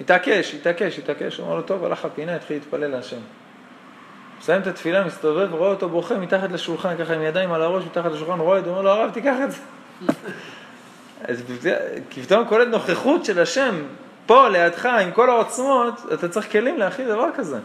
[0.00, 3.20] התעקש, התעקש, התעקש, הוא אמר לו, טוב, הלך הפינה, התחיל להתפלל להשם.
[4.40, 8.12] מסיים את התפילה, מסתובב, רואה אותו בוכה מתחת לשולחן, ככה עם ידיים על הראש, מתחת
[8.12, 9.58] לשולחן, זה, אומר לו, הרב, תיקח את זה.
[11.28, 11.42] אז
[12.08, 13.74] פתאום קולט נוכחות של השם
[14.30, 17.58] פה לידך עם כל העוצמות, אתה צריך כלים להכיל דבר כזה.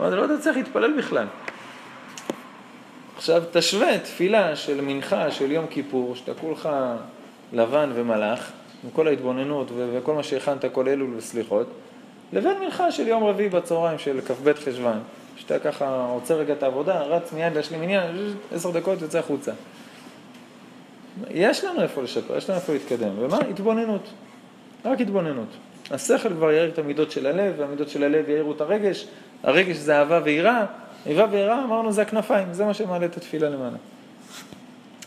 [0.00, 1.26] אבל לא צריך להתפלל בכלל.
[3.16, 6.68] עכשיו תשווה תפילה של מנחה של יום כיפור, שאתה כולך
[7.52, 8.50] לבן ומלאך,
[8.84, 11.66] עם כל ההתבוננות וכל מה שהכנת, כל אלול וסליחות,
[12.32, 14.98] לבין מנחה של יום רביעי בצהריים של כ"ב חשוון,
[15.36, 19.52] שאתה ככה עוצר רגע את העבודה, רץ מיד להשלים עניין, עשר דקות יוצא החוצה.
[21.30, 23.38] יש לנו איפה לשפר, יש לנו איפה להתקדם, ומה?
[23.38, 24.08] התבוננות,
[24.84, 25.48] רק התבוננות.
[25.90, 29.06] השכל כבר יאיר את המידות של הלב, והמידות של הלב יאירו את הרגש,
[29.42, 30.64] הרגש זה אהבה ויראה,
[31.06, 33.76] איבה ויראה אמרנו זה הכנפיים, זה מה שמעלה את התפילה למעלה.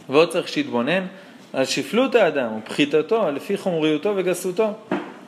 [0.09, 1.05] ועוד צריך שיתבונן
[1.53, 4.69] על שפלות האדם ופחיתתו לפי חומריותו וגסותו,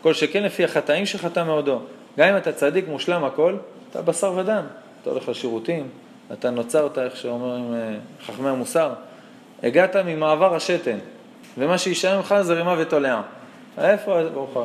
[0.01, 1.82] כל שכן לפי החטאים שחטא מאודו.
[2.18, 3.56] גם אם אתה צדיק מושלם הכל,
[3.91, 4.64] אתה בשר ודם.
[5.01, 5.88] אתה הולך לשירותים,
[6.34, 7.95] אתה נוצרת, איך שאומרים אה,
[8.26, 8.93] חכמי המוסר,
[9.64, 10.97] הגעת ממעבר השתן,
[11.58, 13.22] ומה שישאר ממך זה רימה ותולעה.
[13.78, 14.58] איפה, ברוך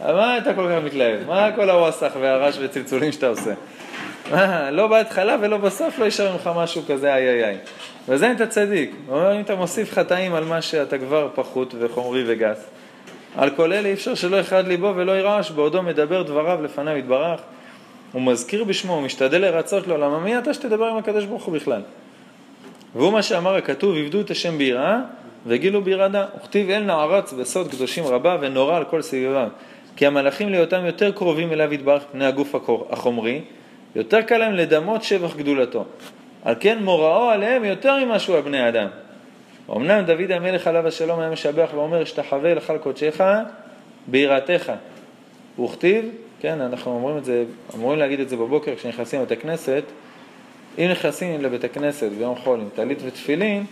[0.00, 1.26] מה אתה כל כך מתלהב?
[1.26, 3.54] מה כל הווסח והרעש וצלצולים שאתה עושה?
[4.70, 7.56] לא בהתחלה ולא בסוף לא יישאר ממך משהו כזה איי איי איי.
[8.08, 8.90] וזה אם אתה צדיק.
[9.06, 12.66] הוא אומר, אם אתה מוסיף חטאים על מה שאתה כבר פחות וחומרי וגס,
[13.36, 17.40] על כל אלה אי אפשר שלא יכרד ליבו ולא ירעש, בעודו מדבר דבריו לפניו יתברך.
[18.12, 21.54] הוא מזכיר בשמו, הוא משתדל לרצות לו, למה מי אתה שתדבר עם הקדוש ברוך הוא
[21.54, 21.80] בכלל?
[22.94, 24.98] והוא מה שאמר הכתוב, עבדו את השם ביראה
[25.46, 26.24] וגילו בירדה.
[26.38, 29.48] וכתיב אל נערץ בסוד קדושים רבה ונורא על כל סביביו.
[29.96, 32.54] כי המלאכים להיותם יותר קרובים אליו יתברך פני הגוף
[32.90, 33.40] החומרי,
[33.94, 35.84] יותר קל להם לדמות שבח גדולתו.
[36.44, 38.88] על כן מוראו עליהם יותר ממשהו על בני אדם.
[39.70, 43.20] אמנם דוד המלך עליו השלום היה משבח ואומר, אשתחווה לך על קודשך
[44.06, 44.72] ביראתך.
[45.64, 46.04] וכתיב,
[46.40, 49.82] כן, אנחנו אומרים את זה, אמורים להגיד את זה בבוקר כשנכנסים לבית הכנסת,
[50.78, 53.64] אם נכנסים לבית הכנסת ביום חול עם טלית ותפילין,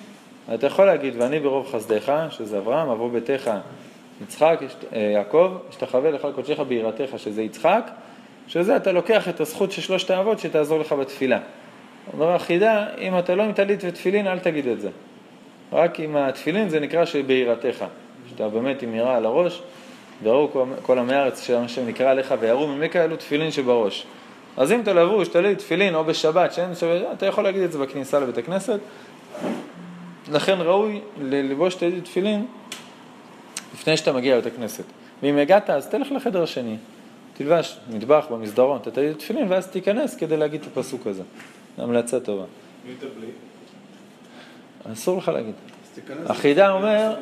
[0.54, 3.50] אתה יכול להגיד, ואני ברוב חסדיך, שזה אברהם, אבוא ביתך
[4.22, 4.60] יצחק,
[4.92, 7.90] אה, יעקב, אשתחווה לך קודשך ביראתך, שזה יצחק,
[8.48, 11.38] שזה אתה לוקח את הזכות של שלושת האבות שתעזור לך בתפילה.
[12.12, 14.88] אומר החידה, אם אתה לא עם טלית ותפילין, אל תגיד את זה.
[15.72, 17.84] רק עם התפילין זה נקרא שביראתך,
[18.30, 19.62] שאתה באמת עם יראה על הראש,
[20.22, 24.06] ויראו כל עמי הארץ שהשם נקרא עליך ויראו ממך אלו תפילין שבראש.
[24.56, 27.78] אז אם אתה לבוש, תלוי תפילין או בשבת, שאין שבת, אתה יכול להגיד את זה
[27.78, 28.78] בכניסה לבית הכנסת.
[30.32, 32.46] לכן ראוי ללבוש תלית תפילין
[33.74, 34.84] לפני שאתה מגיע לבית הכנסת.
[35.22, 36.76] ואם הגעת, אז תלך לחדר השני.
[37.34, 41.22] תלבש מטבח במסדרון, תתלית תפילין, ואז תיכנס כדי להגיד את הפסוק הזה.
[41.78, 42.44] המלצה טובה.
[44.92, 45.54] אסור לך להגיד.
[46.26, 47.16] החידה אומר,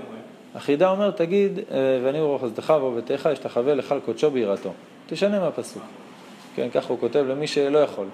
[0.55, 4.73] החידה אומר, תגיד, אה, ואני ברוך חסדך ובביתך, אשתחווה לך על קודשו ביראתו.
[5.07, 5.83] תשנה מהפסוק.
[6.55, 8.07] כן, ככה הוא כותב למי שלא יכול.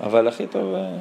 [0.00, 0.74] אבל הכי טוב...
[0.74, 0.96] אה,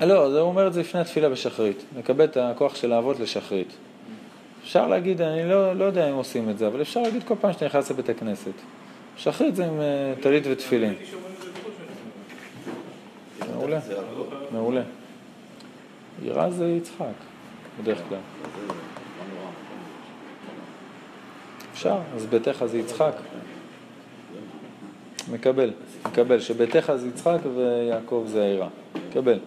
[0.00, 1.84] לא, זה הוא אומר את זה לפני התפילה בשחרית.
[1.98, 3.72] לקבל את הכוח של האבות לשחרית.
[4.62, 7.52] אפשר להגיד, אני לא, לא יודע אם עושים את זה, אבל אפשר להגיד כל פעם
[7.52, 8.52] שאתה נכנס לבית הכנסת.
[9.16, 10.94] שחרית זה עם אה, טלית ותפילין.
[13.54, 13.80] מעולה,
[14.52, 14.82] מעולה.
[16.22, 17.04] יראה זה יצחק,
[17.82, 18.18] בדרך כלל.
[21.72, 23.12] אפשר, אז ביתך זה יצחק.
[25.30, 25.70] מקבל,
[26.06, 28.68] מקבל, שביתך זה יצחק ויעקב זה העירה.
[29.08, 29.38] מקבל.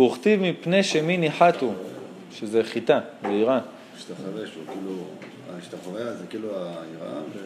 [0.00, 1.72] וכתיב מפני שמי ניחתו,
[2.32, 3.60] שזה חיטה, זה עירה.
[3.96, 4.96] השתחווה שהוא כאילו,
[5.58, 7.38] השתחווה זה כאילו העירה ו...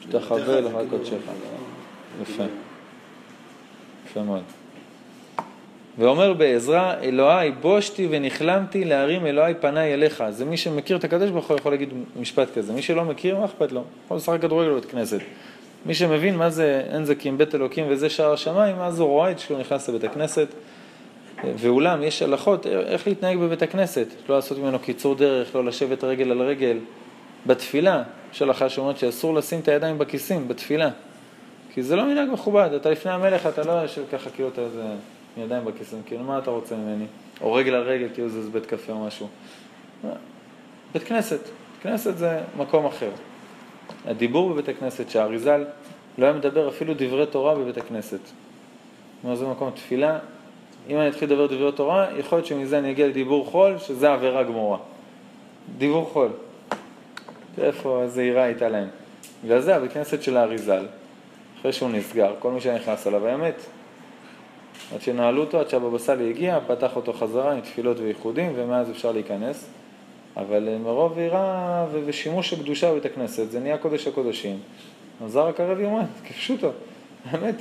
[0.00, 1.16] השתחווה לך קודשך.
[2.22, 2.44] יפה.
[4.06, 4.42] יפה מאוד.
[5.98, 10.24] ואומר בעזרא, אלוהי בושתי ונכלמתי להרים אלוהי פניי אליך.
[10.30, 11.88] זה מי שמכיר את הקדוש ברוך הוא יכול להגיד
[12.20, 12.72] משפט כזה.
[12.72, 13.84] מי שלא מכיר, מה אכפת לו?
[14.04, 15.20] יכול לשחק כדורגל בבית כנסת.
[15.86, 19.38] מי שמבין מה זה אין אם בית אלוקים וזה שער השמיים, אז הוא רואה את
[19.38, 20.48] שהוא נכנס לבית הכנסת.
[21.44, 24.06] ואולם, יש הלכות איך להתנהג בבית הכנסת.
[24.28, 26.78] לא לעשות ממנו קיצור דרך, לא לשבת רגל על רגל.
[27.46, 28.02] בתפילה,
[28.32, 30.90] יש הלכה שאומרת שאסור לשים את הידיים בכיסים, בתפילה.
[31.74, 34.82] כי זה לא מנהג מכובד, אתה לפני המלך, אתה לא יושב ככה כאילו אתה איזה
[35.36, 37.04] ידיים בכיסים, כאילו מה אתה רוצה ממני?
[37.40, 39.28] או רגל על רגל, כאילו זה בית קפה או משהו.
[40.92, 41.40] בית כנסת,
[41.82, 43.10] כנסת זה מקום אחר.
[44.06, 45.64] הדיבור בבית הכנסת, שהאריזל
[46.18, 48.20] לא היה מדבר אפילו דברי תורה בבית הכנסת.
[49.22, 50.18] כלומר זה מקום תפילה,
[50.88, 54.42] אם אני אתחיל לדבר דברי תורה, יכול להיות שמזה אני אגיע לדיבור חול, שזה עבירה
[54.42, 54.78] גמורה.
[55.78, 56.28] דיבור חול.
[57.58, 58.88] איפה, איזה עירה הייתה להם.
[59.44, 60.86] בגלל זה הבית כנסת של האריזל,
[61.60, 63.60] אחרי שהוא נסגר, כל מי שנכנס אליו היה מת.
[64.94, 69.12] עד שנעלו אותו, עד שהבבא סאלי הגיע, פתח אותו חזרה עם תפילות וייחודים, ומאז אפשר
[69.12, 69.70] להיכנס.
[70.36, 74.58] אבל אה, מרוב עירה ושימוש הקדושה בבית הכנסת, זה נהיה קודש הקודשים.
[75.24, 76.70] עזר הקרב יומן, כפשוטו,
[77.32, 77.54] באמת.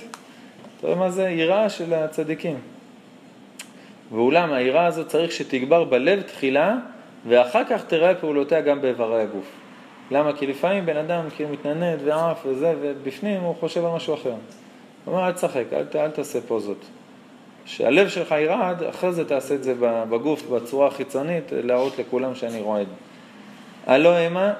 [0.81, 2.59] תראה מה זה יראה של הצדיקים.
[4.11, 6.77] ואולם היראה הזאת צריך שתגבר בלב תחילה,
[7.27, 9.51] ואחר כך תראה פעולותיה גם באיברי הגוף.
[10.11, 10.33] למה?
[10.33, 14.29] כי לפעמים בן אדם כאילו מתננד ועף וזה, ובפנים הוא חושב על משהו אחר.
[14.29, 14.37] הוא
[15.07, 16.85] אומר, אל תשחק, אל, אל תעשה פוזות.
[17.69, 22.87] שהלב שלך ירעד, אחרי זה תעשה את זה בגוף, בצורה החיצונית, להראות לכולם שאני רועד.
[23.87, 24.53] הלא המה,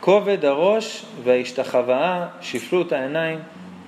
[0.00, 3.38] כובד הראש וההשתחוואה, שפלות העיניים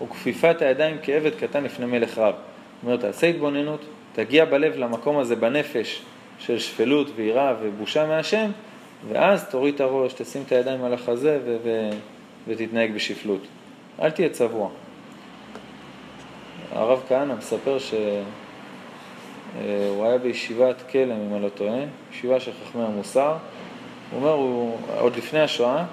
[0.02, 2.34] וכפיפת הידיים כעבד קטן לפני מלך רב.
[2.34, 6.02] זאת אומרת, תעשה התבוננות, תגיע בלב למקום הזה, בנפש,
[6.38, 8.50] של שפלות ויראה ובושה מהשם,
[9.08, 11.90] ואז תוריד את הראש, תשים את הידיים על החזה ו- ו-
[12.48, 13.40] ותתנהג בשפלות.
[14.02, 14.68] אל תהיה צבוע.
[16.72, 18.22] הרב כהנא מספר אה,
[19.88, 21.78] הוא היה בישיבת כלם, אם אני לא טועה,
[22.12, 23.36] ישיבה של חכמי המוסר.
[24.10, 25.84] הוא אומר, הוא, עוד לפני השואה, הוא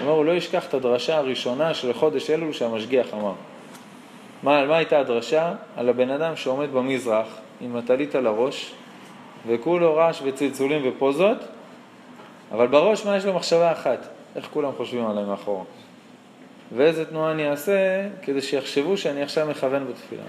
[0.00, 3.32] אומר, הוא לא ישכח את הדרשה הראשונה של חודש אלול שהמשגיח אמר.
[4.42, 5.54] מה, מה הייתה הדרשה?
[5.76, 7.26] על הבן אדם שעומד במזרח
[7.60, 8.74] עם הטלית על הראש,
[9.46, 11.38] וכולו רעש וצלצולים ופוזות,
[12.52, 14.08] אבל בראש מה יש לו מחשבה אחת?
[14.36, 15.64] איך כולם חושבים עליי מאחורה?
[16.76, 20.22] ואיזה תנועה אני אעשה כדי שיחשבו שאני עכשיו מכוון בתפילה.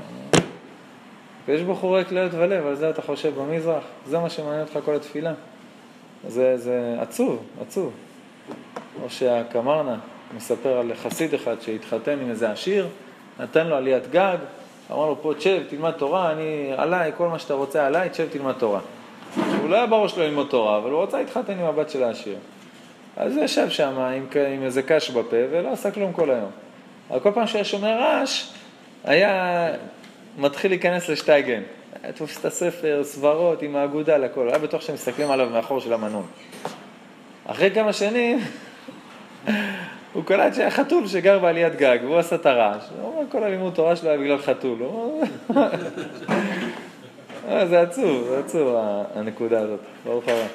[1.49, 4.95] ויש בו חורי כליות ולב, על זה אתה חושב במזרח, זה מה שמעניין אותך כל
[4.95, 5.33] התפילה.
[6.27, 7.91] זה, זה עצוב, עצוב.
[9.03, 9.95] או שהקמרנה
[10.35, 12.87] מספר על חסיד אחד שהתחתן עם איזה עשיר,
[13.39, 14.37] נתן לו עליית גג,
[14.91, 18.53] אמר לו, פה תשב, תלמד תורה, אני עליי, כל מה שאתה רוצה עליי, תשב, תלמד
[18.53, 18.79] תורה.
[19.61, 22.37] הוא לא היה בראש לו ללמוד תורה, אבל הוא רצה להתחתן עם הבת של העשיר.
[23.17, 26.51] אז הוא ישב שם עם, עם איזה קש בפה ולא עשה כלום כל היום.
[27.09, 28.45] אבל כל פעם שהיה שומע רעש,
[29.03, 29.67] היה
[30.39, 31.61] מתחיל להיכנס לשטייגן.
[32.15, 36.25] תופס את הספר, סברות עם האגודה לכל, היה בטוח שהם מסתכלים עליו מאחור של המנון.
[37.45, 38.39] אחרי כמה שנים,
[40.13, 42.83] הוא קלט שהיה חתול שגר בעליית גג, והוא עשה את הרעש.
[43.01, 44.77] הוא אומר, כל הלימוד תורה שלו היה בגלל חתול.
[47.49, 48.75] אה, זה עצוב, זה עצוב
[49.15, 50.47] הנקודה הזאת, ברוך הבא.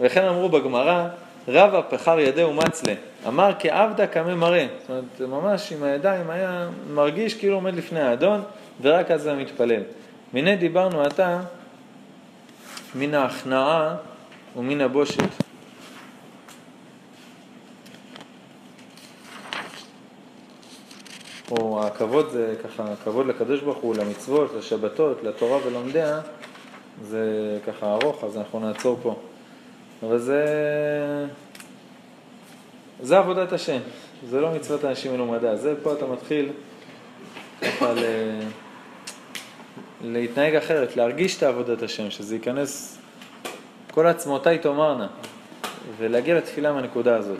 [0.00, 1.08] וכן אמרו בגמרא,
[1.48, 2.94] רבא פחר ידהו מצלה,
[3.28, 4.66] אמר כעבדה קמא מראה.
[4.80, 8.40] זאת אומרת, ממש עם הידיים היה מרגיש כאילו עומד לפני האדון,
[8.82, 9.82] ורק אז הוא מתפלל.
[10.34, 11.40] מנה דיברנו עתה
[12.94, 13.96] מן ההכנעה
[14.56, 15.28] ומן הבושת.
[21.50, 26.20] או הכבוד זה ככה, הכבוד לקדוש ברוך הוא, למצוות, לשבתות, לתורה ולומדיה,
[27.02, 29.16] זה ככה ארוך, אז אנחנו נעצור פה.
[30.02, 30.44] אבל זה...
[33.02, 33.78] זה עבודת השם,
[34.28, 36.48] זה לא מצוות אנשים מלומדה, זה פה אתה מתחיל
[37.62, 37.98] ככה ל...
[40.02, 42.98] להתנהג אחרת, להרגיש את עבודת השם, שזה ייכנס,
[43.90, 45.06] כל עצמותיי תאמרנה,
[45.98, 47.38] ולהגיע לתפילה מהנקודה הזאת.